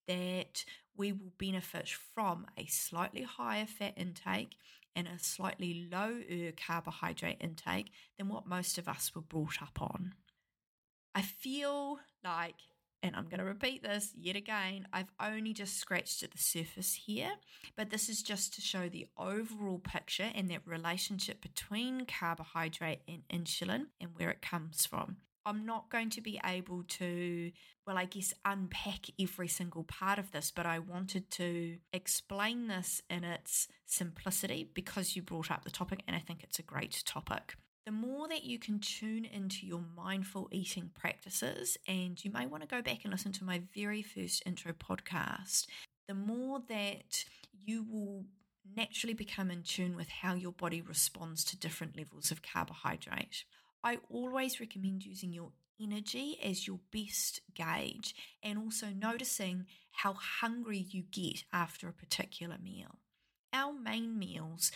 that 0.09 0.64
we 0.97 1.12
will 1.12 1.33
benefit 1.38 1.88
from 1.88 2.47
a 2.59 2.67
slightly 2.67 3.23
higher 3.23 3.67
fat 3.67 3.95
intake 3.97 4.57
and 4.97 5.09
a 5.09 5.19
slightly 5.19 5.89
lower 5.91 6.53
carbohydrate 6.57 7.39
intake 7.41 7.91
than 8.19 8.29
what 8.29 8.47
most 8.47 8.79
of 8.79 8.89
us 8.89 9.15
were 9.15 9.23
brought 9.23 9.63
up 9.63 9.81
on. 9.81 10.15
I 11.15 11.23
feel 11.23 11.99
like 12.25 12.57
and 13.05 13.15
I'm 13.15 13.25
going 13.25 13.39
to 13.39 13.45
repeat 13.45 13.83
this 13.83 14.13
yet 14.17 14.35
again, 14.35 14.89
I've 14.91 15.13
only 15.21 15.53
just 15.53 15.77
scratched 15.77 16.23
at 16.23 16.31
the 16.31 16.39
surface 16.39 16.95
here, 17.05 17.33
but 17.77 17.91
this 17.91 18.09
is 18.09 18.23
just 18.23 18.55
to 18.55 18.63
show 18.63 18.89
the 18.89 19.07
overall 19.19 19.79
picture 19.79 20.31
and 20.35 20.51
that 20.51 20.67
relationship 20.67 21.43
between 21.43 22.07
carbohydrate 22.07 23.03
and 23.07 23.23
insulin 23.29 23.89
and 24.01 24.13
where 24.15 24.31
it 24.31 24.41
comes 24.41 24.87
from. 24.87 25.19
I'm 25.47 25.67
not 25.67 25.91
going 25.91 26.11
to 26.11 26.21
be 26.21 26.41
able 26.45 26.85
to, 26.85 27.53
well, 27.87 27.99
I 27.99 28.07
guess, 28.07 28.33
unpack 28.45 29.07
every 29.21 29.49
single 29.49 29.85
part 29.85 30.19
of 30.19 30.33
this, 30.33 30.51
but 30.51 30.65
I 30.65 30.79
wanted 30.79 31.31
to 31.33 31.77
explain 31.93 32.69
this 32.69 33.03
in 33.11 33.25
its 33.25 33.69
simplicity 33.85 34.71
because 34.73 35.15
you 35.15 35.23
brought 35.23 35.51
up 35.51 35.65
the 35.65 35.71
topic, 35.71 36.03
and 36.07 36.17
I 36.17 36.21
think 36.21 36.43
it's 36.43 36.59
a 36.59 36.63
great 36.63 37.03
topic. 37.05 37.57
The 37.85 37.93
more 37.93 38.27
that 38.29 38.45
you 38.45 38.59
can 38.59 38.79
tune 38.79 39.27
into 39.27 39.67
your 39.67 39.83
mindful 39.95 40.49
eating 40.51 40.91
practices, 40.95 41.77
and 41.87 42.23
you 42.25 42.31
may 42.31 42.47
want 42.47 42.63
to 42.63 42.69
go 42.69 42.81
back 42.81 43.01
and 43.05 43.13
listen 43.13 43.33
to 43.33 43.45
my 43.45 43.61
very 43.75 44.03
first 44.03 44.43
intro 44.47 44.73
podcast, 44.73 45.67
the 46.09 46.15
more 46.15 46.63
that 46.69 47.25
you 47.53 47.85
will 47.91 48.25
naturally 48.75 49.13
become 49.13 49.51
in 49.51 49.63
tune 49.63 49.95
with 49.95 50.09
how 50.09 50.33
your 50.33 50.53
body 50.53 50.81
responds 50.81 51.45
to 51.45 51.59
different 51.59 51.99
levels 51.99 52.31
of 52.31 52.41
carbohydrate. 52.41 53.45
I 53.85 53.99
always 54.11 54.61
recommend 54.61 55.05
using 55.05 55.33
your 55.33 55.53
energy 55.79 56.38
as 56.43 56.67
your 56.67 56.81
best 56.91 57.43
gauge 57.55 58.14
and 58.43 58.59
also 58.59 58.87
noticing 58.88 59.67
how 59.91 60.14
hungry 60.14 60.79
you 60.79 61.03
get 61.03 61.45
after 61.53 61.87
a 61.87 61.93
particular 61.93 62.57
meal. 62.62 62.99
Our 63.53 63.75
main 63.75 64.19
meals, 64.19 64.73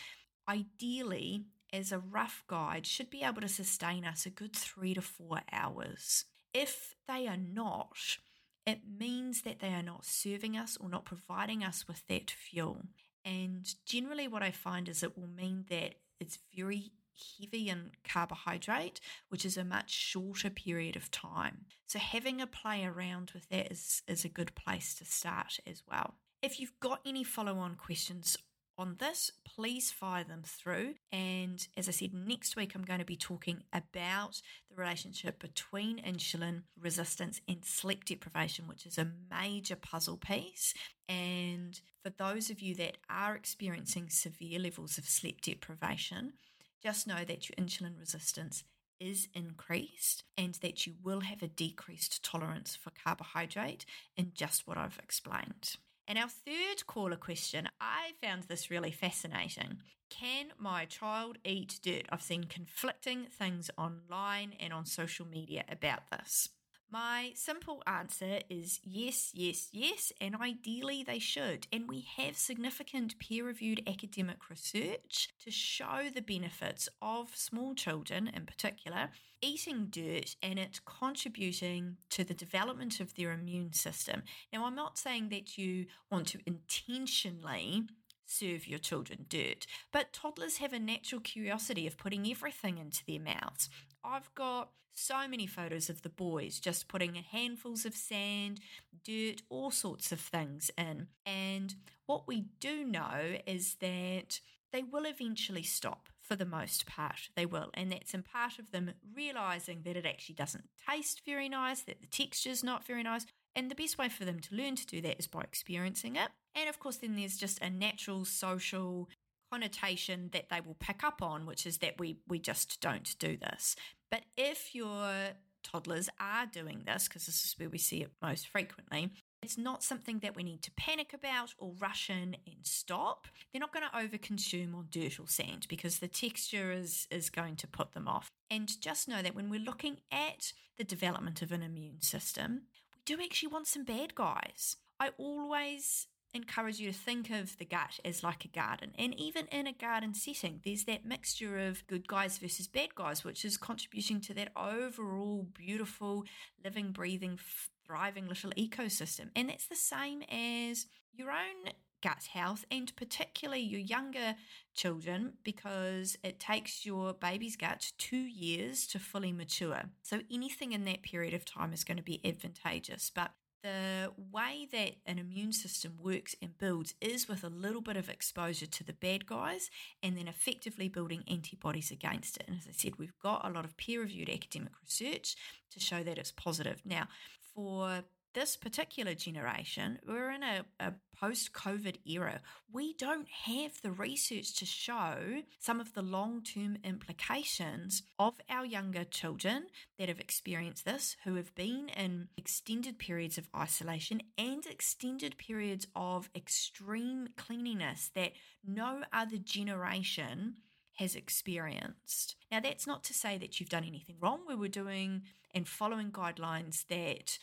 ideally, 0.46 1.44
as 1.72 1.90
a 1.90 1.98
rough 1.98 2.44
guide, 2.46 2.86
should 2.86 3.08
be 3.08 3.22
able 3.22 3.40
to 3.40 3.48
sustain 3.48 4.04
us 4.04 4.26
a 4.26 4.30
good 4.30 4.54
three 4.54 4.92
to 4.92 5.00
four 5.00 5.40
hours. 5.50 6.26
If 6.52 6.94
they 7.08 7.26
are 7.26 7.38
not, 7.38 8.18
it 8.66 8.80
means 8.98 9.42
that 9.42 9.60
they 9.60 9.72
are 9.72 9.82
not 9.82 10.04
serving 10.04 10.56
us 10.56 10.76
or 10.78 10.90
not 10.90 11.06
providing 11.06 11.64
us 11.64 11.88
with 11.88 12.06
that 12.08 12.30
fuel. 12.30 12.82
And 13.24 13.66
generally, 13.86 14.28
what 14.28 14.42
I 14.42 14.50
find 14.50 14.88
is 14.88 15.02
it 15.02 15.16
will 15.16 15.28
mean 15.28 15.64
that 15.70 15.94
it's 16.20 16.38
very 16.54 16.92
heavy 17.40 17.68
in 17.68 17.92
carbohydrate, 18.04 19.00
which 19.28 19.44
is 19.44 19.56
a 19.56 19.64
much 19.64 19.90
shorter 19.90 20.50
period 20.50 20.96
of 20.96 21.10
time. 21.10 21.66
So 21.86 21.98
having 21.98 22.40
a 22.40 22.46
play 22.46 22.84
around 22.84 23.32
with 23.34 23.48
that 23.48 23.72
is, 23.72 24.02
is 24.06 24.24
a 24.24 24.28
good 24.28 24.54
place 24.54 24.94
to 24.96 25.04
start 25.04 25.58
as 25.66 25.82
well. 25.90 26.14
If 26.42 26.60
you've 26.60 26.78
got 26.80 27.00
any 27.04 27.24
follow 27.24 27.58
on 27.58 27.74
questions 27.74 28.36
on 28.78 28.94
this, 29.00 29.32
please 29.44 29.90
fire 29.90 30.22
them 30.22 30.42
through. 30.44 30.94
And 31.10 31.66
as 31.76 31.88
I 31.88 31.90
said, 31.90 32.14
next 32.14 32.54
week 32.54 32.74
I'm 32.74 32.84
going 32.84 33.00
to 33.00 33.04
be 33.04 33.16
talking 33.16 33.64
about 33.72 34.40
the 34.70 34.76
relationship 34.76 35.40
between 35.40 36.00
insulin 36.00 36.62
resistance 36.80 37.40
and 37.48 37.64
sleep 37.64 38.04
deprivation, 38.04 38.68
which 38.68 38.86
is 38.86 38.96
a 38.96 39.10
major 39.28 39.74
puzzle 39.74 40.16
piece. 40.16 40.74
And 41.08 41.80
for 42.02 42.10
those 42.10 42.50
of 42.50 42.60
you 42.60 42.76
that 42.76 42.98
are 43.10 43.34
experiencing 43.34 44.10
severe 44.10 44.60
levels 44.60 44.96
of 44.96 45.08
sleep 45.08 45.40
deprivation, 45.40 46.34
just 46.82 47.06
know 47.06 47.24
that 47.24 47.48
your 47.48 47.56
insulin 47.56 47.98
resistance 47.98 48.64
is 49.00 49.28
increased 49.34 50.24
and 50.36 50.54
that 50.54 50.86
you 50.86 50.94
will 51.02 51.20
have 51.20 51.42
a 51.42 51.48
decreased 51.48 52.22
tolerance 52.24 52.76
for 52.76 52.90
carbohydrate 52.90 53.84
in 54.16 54.32
just 54.34 54.66
what 54.66 54.76
I've 54.76 54.98
explained. 55.02 55.76
And 56.06 56.18
our 56.18 56.28
third 56.28 56.86
caller 56.86 57.16
question, 57.16 57.68
I 57.80 58.12
found 58.22 58.44
this 58.44 58.70
really 58.70 58.90
fascinating. 58.90 59.78
Can 60.10 60.46
my 60.58 60.86
child 60.86 61.36
eat 61.44 61.78
dirt? 61.82 62.06
I've 62.08 62.22
seen 62.22 62.44
conflicting 62.44 63.26
things 63.26 63.70
online 63.76 64.54
and 64.58 64.72
on 64.72 64.86
social 64.86 65.26
media 65.26 65.64
about 65.70 66.10
this. 66.10 66.48
My 66.90 67.32
simple 67.34 67.82
answer 67.86 68.40
is 68.48 68.80
yes, 68.82 69.30
yes, 69.34 69.68
yes, 69.72 70.10
and 70.22 70.34
ideally 70.36 71.04
they 71.04 71.18
should. 71.18 71.66
And 71.70 71.86
we 71.86 72.06
have 72.16 72.38
significant 72.38 73.18
peer 73.18 73.44
reviewed 73.44 73.82
academic 73.86 74.48
research 74.48 75.28
to 75.44 75.50
show 75.50 76.08
the 76.12 76.22
benefits 76.22 76.88
of 77.02 77.36
small 77.36 77.74
children 77.74 78.30
in 78.34 78.46
particular 78.46 79.10
eating 79.40 79.86
dirt 79.90 80.34
and 80.42 80.58
it 80.58 80.80
contributing 80.84 81.96
to 82.10 82.24
the 82.24 82.34
development 82.34 83.00
of 83.00 83.14
their 83.14 83.32
immune 83.32 83.72
system. 83.72 84.22
Now, 84.52 84.64
I'm 84.64 84.74
not 84.74 84.98
saying 84.98 85.28
that 85.28 85.56
you 85.56 85.86
want 86.10 86.26
to 86.28 86.40
intentionally 86.46 87.84
serve 88.28 88.66
your 88.66 88.78
children 88.78 89.26
dirt. 89.28 89.66
But 89.92 90.12
toddlers 90.12 90.58
have 90.58 90.72
a 90.72 90.78
natural 90.78 91.20
curiosity 91.20 91.86
of 91.86 91.96
putting 91.96 92.30
everything 92.30 92.78
into 92.78 93.04
their 93.06 93.20
mouths. 93.20 93.68
I've 94.08 94.34
got 94.34 94.70
so 94.92 95.28
many 95.28 95.46
photos 95.46 95.90
of 95.90 96.02
the 96.02 96.08
boys 96.08 96.58
just 96.58 96.88
putting 96.88 97.14
handfuls 97.14 97.84
of 97.84 97.94
sand, 97.94 98.60
dirt, 99.04 99.42
all 99.50 99.70
sorts 99.70 100.12
of 100.12 100.18
things 100.18 100.70
in. 100.78 101.08
And 101.26 101.74
what 102.06 102.26
we 102.26 102.46
do 102.58 102.84
know 102.84 103.36
is 103.46 103.76
that 103.80 104.40
they 104.72 104.82
will 104.82 105.04
eventually 105.04 105.62
stop 105.62 106.08
for 106.22 106.36
the 106.36 106.46
most 106.46 106.86
part. 106.86 107.28
They 107.36 107.46
will. 107.46 107.70
And 107.74 107.92
that's 107.92 108.14
in 108.14 108.22
part 108.22 108.58
of 108.58 108.70
them 108.70 108.92
realizing 109.14 109.82
that 109.84 109.96
it 109.96 110.06
actually 110.06 110.34
doesn't 110.34 110.68
taste 110.88 111.22
very 111.24 111.48
nice, 111.48 111.82
that 111.82 112.00
the 112.00 112.06
texture's 112.06 112.64
not 112.64 112.86
very 112.86 113.02
nice. 113.02 113.26
And 113.54 113.70
the 113.70 113.74
best 113.74 113.98
way 113.98 114.08
for 114.08 114.24
them 114.24 114.40
to 114.40 114.54
learn 114.54 114.76
to 114.76 114.86
do 114.86 115.00
that 115.02 115.18
is 115.18 115.26
by 115.26 115.40
experiencing 115.40 116.16
it. 116.16 116.28
And 116.54 116.68
of 116.68 116.78
course, 116.78 116.96
then 116.96 117.16
there's 117.16 117.36
just 117.36 117.60
a 117.60 117.70
natural 117.70 118.24
social 118.24 119.08
connotation 119.50 120.30
that 120.32 120.48
they 120.50 120.60
will 120.60 120.76
pick 120.78 121.04
up 121.04 121.22
on, 121.22 121.46
which 121.46 121.66
is 121.66 121.78
that 121.78 121.98
we 121.98 122.18
we 122.28 122.38
just 122.38 122.80
don't 122.80 123.18
do 123.18 123.36
this. 123.36 123.76
But 124.10 124.22
if 124.36 124.74
your 124.74 125.30
toddlers 125.62 126.08
are 126.20 126.46
doing 126.46 126.82
this, 126.86 127.08
because 127.08 127.26
this 127.26 127.44
is 127.44 127.54
where 127.58 127.68
we 127.68 127.78
see 127.78 128.02
it 128.02 128.12
most 128.22 128.48
frequently, 128.48 129.10
it's 129.42 129.58
not 129.58 129.84
something 129.84 130.18
that 130.20 130.34
we 130.34 130.42
need 130.42 130.62
to 130.62 130.70
panic 130.72 131.12
about 131.12 131.54
or 131.58 131.72
rush 131.78 132.10
in 132.10 132.36
and 132.46 132.56
stop. 132.62 133.28
They're 133.52 133.60
not 133.60 133.72
going 133.72 133.86
to 133.88 133.96
overconsume 133.96 134.74
on 134.74 134.88
dirt 134.90 135.20
or 135.20 135.28
sand 135.28 135.66
because 135.68 135.98
the 135.98 136.08
texture 136.08 136.72
is, 136.72 137.06
is 137.10 137.30
going 137.30 137.56
to 137.56 137.68
put 137.68 137.92
them 137.92 138.08
off. 138.08 138.32
And 138.50 138.68
just 138.80 139.08
know 139.08 139.22
that 139.22 139.36
when 139.36 139.48
we're 139.48 139.60
looking 139.60 139.98
at 140.10 140.52
the 140.76 140.84
development 140.84 141.40
of 141.42 141.52
an 141.52 141.62
immune 141.62 142.00
system, 142.00 142.62
we 142.94 143.02
do 143.04 143.22
actually 143.22 143.50
want 143.50 143.68
some 143.68 143.84
bad 143.84 144.14
guys. 144.14 144.76
I 144.98 145.10
always 145.18 146.08
encourage 146.34 146.78
you 146.78 146.92
to 146.92 146.98
think 146.98 147.30
of 147.30 147.56
the 147.58 147.64
gut 147.64 147.98
as 148.04 148.22
like 148.22 148.44
a 148.44 148.48
garden. 148.48 148.92
And 148.98 149.18
even 149.18 149.46
in 149.46 149.66
a 149.66 149.72
garden 149.72 150.14
setting, 150.14 150.60
there's 150.64 150.84
that 150.84 151.04
mixture 151.04 151.58
of 151.58 151.86
good 151.86 152.06
guys 152.06 152.38
versus 152.38 152.68
bad 152.68 152.94
guys, 152.94 153.24
which 153.24 153.44
is 153.44 153.56
contributing 153.56 154.20
to 154.22 154.34
that 154.34 154.52
overall 154.56 155.46
beautiful, 155.54 156.24
living, 156.62 156.92
breathing, 156.92 157.38
thriving 157.86 158.28
little 158.28 158.50
ecosystem. 158.52 159.30
And 159.34 159.48
that's 159.48 159.66
the 159.66 159.76
same 159.76 160.22
as 160.22 160.86
your 161.14 161.30
own 161.30 161.72
gut 162.02 162.28
health 162.32 162.64
and 162.70 162.94
particularly 162.96 163.62
your 163.62 163.80
younger 163.80 164.36
children 164.74 165.32
because 165.42 166.16
it 166.22 166.38
takes 166.38 166.86
your 166.86 167.12
baby's 167.12 167.56
gut 167.56 167.92
two 167.98 168.16
years 168.16 168.86
to 168.86 168.98
fully 168.98 169.32
mature. 169.32 169.82
So 170.02 170.20
anything 170.30 170.72
in 170.72 170.84
that 170.84 171.02
period 171.02 171.34
of 171.34 171.44
time 171.44 171.72
is 171.72 171.84
going 171.84 171.96
to 171.96 172.02
be 172.02 172.20
advantageous. 172.24 173.10
But 173.12 173.32
the 173.62 174.12
way 174.30 174.68
that 174.72 174.96
an 175.06 175.18
immune 175.18 175.52
system 175.52 175.94
works 176.00 176.34
and 176.40 176.56
builds 176.58 176.94
is 177.00 177.28
with 177.28 177.44
a 177.44 177.48
little 177.48 177.80
bit 177.80 177.96
of 177.96 178.08
exposure 178.08 178.66
to 178.66 178.84
the 178.84 178.92
bad 178.92 179.26
guys 179.26 179.70
and 180.02 180.16
then 180.16 180.28
effectively 180.28 180.88
building 180.88 181.24
antibodies 181.28 181.90
against 181.90 182.36
it. 182.36 182.44
And 182.48 182.56
as 182.58 182.66
I 182.68 182.72
said, 182.72 182.98
we've 182.98 183.18
got 183.22 183.46
a 183.46 183.50
lot 183.50 183.64
of 183.64 183.76
peer 183.76 184.00
reviewed 184.00 184.30
academic 184.30 184.72
research 184.82 185.36
to 185.72 185.80
show 185.80 186.02
that 186.02 186.18
it's 186.18 186.32
positive. 186.32 186.82
Now, 186.84 187.08
for 187.54 188.04
this 188.38 188.56
particular 188.56 189.14
generation, 189.14 189.98
we're 190.06 190.30
in 190.30 190.44
a, 190.44 190.64
a 190.78 190.92
post 191.20 191.52
COVID 191.52 191.96
era. 192.04 192.40
We 192.72 192.94
don't 192.94 193.26
have 193.28 193.82
the 193.82 193.90
research 193.90 194.54
to 194.58 194.64
show 194.64 195.42
some 195.58 195.80
of 195.80 195.92
the 195.94 196.02
long 196.02 196.44
term 196.44 196.78
implications 196.84 198.04
of 198.16 198.40
our 198.48 198.64
younger 198.64 199.02
children 199.02 199.66
that 199.98 200.08
have 200.08 200.20
experienced 200.20 200.84
this, 200.84 201.16
who 201.24 201.34
have 201.34 201.52
been 201.56 201.88
in 201.96 202.28
extended 202.36 203.00
periods 203.00 203.38
of 203.38 203.48
isolation 203.56 204.22
and 204.38 204.64
extended 204.66 205.36
periods 205.36 205.88
of 205.96 206.30
extreme 206.36 207.30
cleanliness 207.36 208.12
that 208.14 208.34
no 208.64 209.02
other 209.12 209.38
generation 209.38 210.58
has 210.94 211.16
experienced. 211.16 212.36
Now, 212.52 212.60
that's 212.60 212.86
not 212.86 213.02
to 213.04 213.14
say 213.14 213.36
that 213.38 213.58
you've 213.58 213.68
done 213.68 213.84
anything 213.84 214.16
wrong. 214.20 214.42
We 214.48 214.54
were 214.54 214.68
doing 214.68 215.22
and 215.52 215.66
following 215.66 216.12
guidelines 216.12 216.86
that 216.86 217.38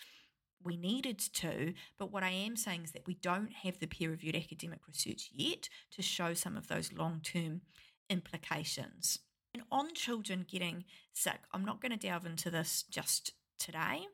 we 0.66 0.78
needed 0.78 1.20
to, 1.20 1.74
but 1.98 2.12
what 2.12 2.24
I 2.24 2.32
am 2.32 2.56
saying 2.56 2.84
is 2.84 2.92
that 2.92 3.08
we 3.08 3.16
don't 3.16 3.54
have 3.64 3.80
the 3.80 3.88
peer 3.88 4.10
reviewed 4.10 4.36
academic 4.36 4.80
research 4.88 5.30
yet 5.34 5.70
to 5.92 6.02
show 6.02 6.34
some 6.34 6.58
of 6.58 6.68
those 6.68 6.92
long 6.92 7.22
term 7.24 7.62
implications. 8.10 9.20
And 9.54 9.64
on 9.72 9.94
children 9.94 10.46
getting 10.50 10.84
sick, 11.14 11.40
I'm 11.54 11.64
not 11.64 11.82
going 11.82 11.92
to 11.92 11.98
delve 11.98 12.26
into 12.26 12.50
this 12.50 12.84
just 12.90 13.32
today, 13.58 14.08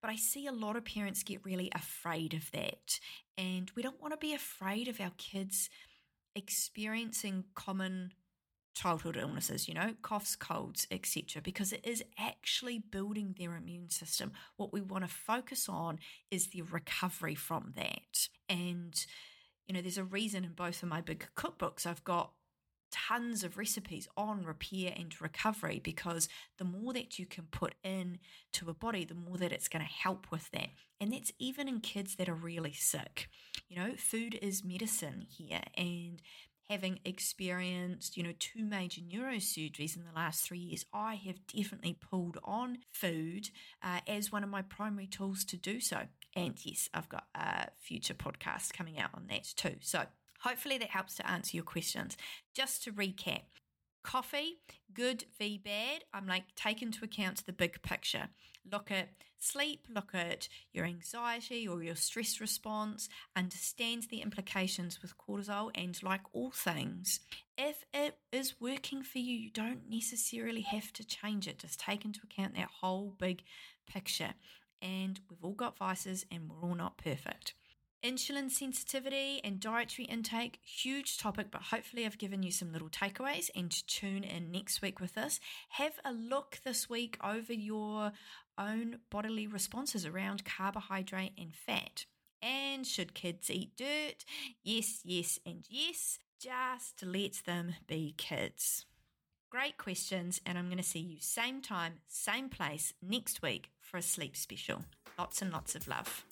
but 0.00 0.10
I 0.10 0.16
see 0.16 0.46
a 0.46 0.52
lot 0.52 0.76
of 0.76 0.84
parents 0.84 1.22
get 1.22 1.44
really 1.44 1.70
afraid 1.74 2.34
of 2.34 2.50
that. 2.52 3.00
And 3.36 3.70
we 3.74 3.82
don't 3.82 4.00
want 4.00 4.12
to 4.12 4.18
be 4.18 4.34
afraid 4.34 4.86
of 4.86 5.00
our 5.00 5.12
kids 5.18 5.68
experiencing 6.36 7.44
common 7.54 8.12
childhood 8.74 9.16
illnesses, 9.16 9.68
you 9.68 9.74
know, 9.74 9.94
coughs, 10.02 10.36
colds, 10.36 10.86
etc., 10.90 11.40
because 11.40 11.72
it 11.72 11.80
is 11.84 12.02
actually 12.18 12.78
building 12.78 13.34
their 13.38 13.56
immune 13.56 13.90
system. 13.90 14.32
What 14.56 14.72
we 14.72 14.80
want 14.80 15.04
to 15.04 15.10
focus 15.10 15.68
on 15.68 15.98
is 16.30 16.48
the 16.48 16.62
recovery 16.62 17.34
from 17.34 17.72
that. 17.76 18.28
And, 18.48 18.94
you 19.66 19.74
know, 19.74 19.80
there's 19.80 19.98
a 19.98 20.04
reason 20.04 20.44
in 20.44 20.52
both 20.52 20.82
of 20.82 20.88
my 20.88 21.00
big 21.00 21.26
cookbooks 21.36 21.86
I've 21.86 22.04
got 22.04 22.32
tons 22.94 23.42
of 23.42 23.58
recipes 23.58 24.06
on 24.16 24.44
repair 24.44 24.92
and 24.96 25.20
recovery 25.20 25.80
because 25.82 26.28
the 26.58 26.64
more 26.64 26.92
that 26.92 27.18
you 27.18 27.26
can 27.26 27.44
put 27.50 27.74
in 27.82 28.18
to 28.52 28.70
a 28.70 28.74
body, 28.74 29.04
the 29.04 29.14
more 29.14 29.36
that 29.36 29.52
it's 29.52 29.68
going 29.68 29.84
to 29.84 29.90
help 29.90 30.26
with 30.30 30.48
that. 30.52 30.68
And 31.00 31.12
that's 31.12 31.32
even 31.40 31.66
in 31.66 31.80
kids 31.80 32.14
that 32.16 32.28
are 32.28 32.34
really 32.34 32.72
sick. 32.72 33.28
You 33.68 33.76
know, 33.76 33.94
food 33.96 34.38
is 34.40 34.64
medicine 34.64 35.26
here. 35.28 35.62
And 35.76 36.22
having 36.68 37.00
experienced, 37.04 38.16
you 38.16 38.22
know, 38.22 38.32
two 38.38 38.64
major 38.64 39.00
neurosurgeries 39.02 39.96
in 39.96 40.04
the 40.04 40.14
last 40.14 40.44
three 40.44 40.58
years, 40.58 40.84
I 40.92 41.14
have 41.26 41.46
definitely 41.46 41.98
pulled 42.00 42.38
on 42.44 42.78
food 42.92 43.50
uh, 43.82 44.00
as 44.06 44.32
one 44.32 44.44
of 44.44 44.50
my 44.50 44.62
primary 44.62 45.06
tools 45.06 45.44
to 45.46 45.56
do 45.56 45.80
so. 45.80 46.02
And 46.34 46.54
yes, 46.64 46.88
I've 46.92 47.08
got 47.08 47.24
a 47.34 47.68
future 47.80 48.14
podcast 48.14 48.72
coming 48.72 48.98
out 48.98 49.10
on 49.14 49.26
that 49.28 49.44
too. 49.56 49.76
So 49.80 50.04
hopefully 50.40 50.78
that 50.78 50.90
helps 50.90 51.16
to 51.16 51.30
answer 51.30 51.56
your 51.56 51.64
questions. 51.64 52.16
Just 52.54 52.82
to 52.84 52.92
recap, 52.92 53.42
coffee, 54.04 54.58
good 54.92 55.24
v 55.36 55.58
bad. 55.58 56.04
I'm 56.12 56.26
like 56.26 56.54
take 56.54 56.82
into 56.82 57.04
account 57.04 57.44
the 57.44 57.52
big 57.52 57.82
picture. 57.82 58.28
Look 58.70 58.90
at 58.90 59.08
sleep, 59.38 59.86
look 59.92 60.14
at 60.14 60.48
your 60.72 60.84
anxiety 60.84 61.66
or 61.66 61.82
your 61.82 61.96
stress 61.96 62.40
response, 62.40 63.08
understand 63.36 64.04
the 64.10 64.22
implications 64.22 65.02
with 65.02 65.18
cortisol, 65.18 65.70
and 65.74 66.00
like 66.02 66.22
all 66.32 66.50
things, 66.50 67.20
if 67.58 67.84
it 67.92 68.18
is 68.32 68.60
working 68.60 69.02
for 69.02 69.18
you, 69.18 69.36
you 69.36 69.50
don't 69.50 69.90
necessarily 69.90 70.62
have 70.62 70.92
to 70.94 71.04
change 71.04 71.46
it. 71.46 71.58
Just 71.58 71.80
take 71.80 72.04
into 72.04 72.20
account 72.24 72.54
that 72.54 72.68
whole 72.80 73.14
big 73.18 73.42
picture. 73.86 74.34
And 74.80 75.20
we've 75.28 75.42
all 75.42 75.52
got 75.52 75.78
vices 75.78 76.24
and 76.30 76.48
we're 76.48 76.68
all 76.68 76.74
not 76.74 76.98
perfect. 76.98 77.54
Insulin 78.04 78.50
sensitivity 78.50 79.40
and 79.42 79.58
dietary 79.58 80.04
intake, 80.04 80.58
huge 80.62 81.16
topic, 81.16 81.46
but 81.50 81.62
hopefully 81.62 82.04
I've 82.04 82.18
given 82.18 82.42
you 82.42 82.50
some 82.50 82.70
little 82.70 82.90
takeaways 82.90 83.48
and 83.56 83.70
to 83.70 83.86
tune 83.86 84.24
in 84.24 84.52
next 84.52 84.82
week 84.82 85.00
with 85.00 85.14
this. 85.14 85.40
Have 85.70 85.94
a 86.04 86.12
look 86.12 86.58
this 86.64 86.90
week 86.90 87.16
over 87.24 87.54
your 87.54 88.12
own 88.58 88.98
bodily 89.08 89.46
responses 89.46 90.04
around 90.04 90.44
carbohydrate 90.44 91.32
and 91.38 91.54
fat. 91.56 92.04
And 92.42 92.86
should 92.86 93.14
kids 93.14 93.48
eat 93.48 93.74
dirt? 93.74 94.26
Yes, 94.62 95.00
yes, 95.02 95.38
and 95.46 95.64
yes. 95.70 96.18
Just 96.38 97.02
let 97.02 97.40
them 97.46 97.76
be 97.86 98.12
kids. 98.18 98.84
Great 99.50 99.78
questions, 99.78 100.42
and 100.44 100.58
I'm 100.58 100.66
going 100.66 100.76
to 100.76 100.82
see 100.82 100.98
you 100.98 101.16
same 101.20 101.62
time, 101.62 101.94
same 102.06 102.50
place 102.50 102.92
next 103.00 103.40
week 103.40 103.70
for 103.80 103.96
a 103.96 104.02
sleep 104.02 104.36
special. 104.36 104.82
Lots 105.18 105.40
and 105.40 105.50
lots 105.50 105.74
of 105.74 105.88
love. 105.88 106.26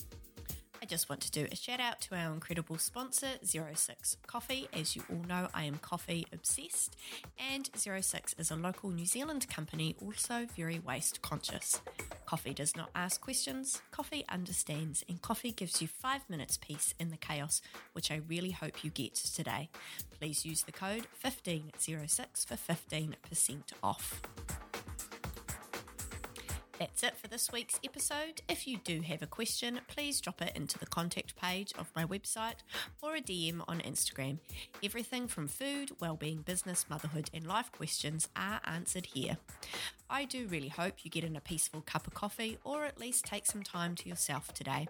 I 0.83 0.85
just 0.85 1.09
want 1.09 1.21
to 1.21 1.31
do 1.31 1.47
a 1.53 1.55
shout 1.55 1.79
out 1.79 2.01
to 2.01 2.17
our 2.17 2.33
incredible 2.33 2.77
sponsor, 2.77 3.29
06 3.45 4.17
Coffee. 4.27 4.67
As 4.73 4.97
you 4.97 5.05
all 5.09 5.23
know, 5.29 5.47
I 5.55 5.63
am 5.63 5.79
coffee 5.79 6.27
obsessed, 6.33 6.97
and 7.39 7.71
06 7.77 8.35
is 8.37 8.51
a 8.51 8.57
local 8.57 8.91
New 8.91 9.07
Zealand 9.07 9.49
company, 9.49 9.95
also 10.05 10.45
very 10.57 10.81
waste 10.81 11.23
conscious. 11.23 11.81
Coffee 12.27 12.53
does 12.53 12.75
not 12.75 12.91
ask 12.97 13.21
questions, 13.21 13.81
coffee 13.93 14.25
understands, 14.29 15.05
and 15.09 15.23
coffee 15.23 15.53
gives 15.53 15.81
you 15.81 15.87
five 15.87 16.29
minutes 16.29 16.57
peace 16.57 16.95
in 16.99 17.11
the 17.11 17.17
chaos, 17.17 17.63
which 17.93 18.11
I 18.11 18.21
really 18.27 18.51
hope 18.51 18.83
you 18.83 18.91
get 18.91 19.15
today. 19.15 19.69
Please 20.19 20.45
use 20.45 20.63
the 20.65 20.73
code 20.73 21.07
1506 21.23 22.45
for 22.45 22.57
15% 22.57 23.15
off. 23.85 24.21
That's 26.83 27.05
it 27.05 27.17
for 27.17 27.29
this 27.29 27.53
week's 27.53 27.79
episode. 27.85 28.43
If 28.49 28.67
you 28.67 28.77
do 28.77 29.03
have 29.03 29.23
a 29.23 29.27
question, 29.29 29.79
please 29.87 30.21
drop 30.21 30.43
it 30.43 30.51
into 30.57 30.81
the 30.81 30.87
contact 30.87 31.37
page 31.37 31.73
of 31.79 31.93
my 31.95 32.05
website 32.05 32.57
or 33.01 33.15
a 33.15 33.21
DM 33.21 33.63
on 33.69 33.79
Instagram. 33.83 34.39
Everything 34.83 35.29
from 35.29 35.47
food, 35.47 35.93
well-being, 36.01 36.39
business, 36.39 36.87
motherhood, 36.91 37.31
and 37.33 37.47
life 37.47 37.71
questions 37.71 38.29
are 38.35 38.61
answered 38.65 39.07
here. 39.07 39.37
I 40.11 40.25
do 40.25 40.49
really 40.49 40.71
hope 40.71 41.05
you 41.05 41.11
get 41.13 41.23
in 41.23 41.37
a 41.37 41.41
peaceful 41.41 41.83
cup 41.83 42.09
of 42.09 42.15
coffee 42.15 42.59
or 42.65 42.85
at 42.85 42.99
least 42.99 43.27
take 43.27 43.47
some 43.47 43.63
time 43.63 43.95
to 43.95 44.09
yourself 44.09 44.53
today. 44.53 44.89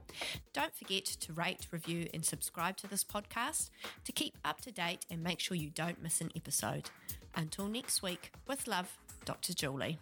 Don't 0.54 0.74
forget 0.74 1.04
to 1.04 1.34
rate, 1.34 1.66
review, 1.70 2.08
and 2.14 2.24
subscribe 2.24 2.78
to 2.78 2.86
this 2.86 3.04
podcast 3.04 3.68
to 4.06 4.12
keep 4.12 4.38
up 4.46 4.62
to 4.62 4.72
date 4.72 5.04
and 5.10 5.22
make 5.22 5.40
sure 5.40 5.58
you 5.58 5.68
don't 5.68 6.02
miss 6.02 6.22
an 6.22 6.30
episode. 6.34 6.88
Until 7.34 7.66
next 7.68 8.02
week, 8.02 8.32
with 8.48 8.66
love, 8.66 8.96
Dr. 9.26 9.52
Julie. 9.52 9.98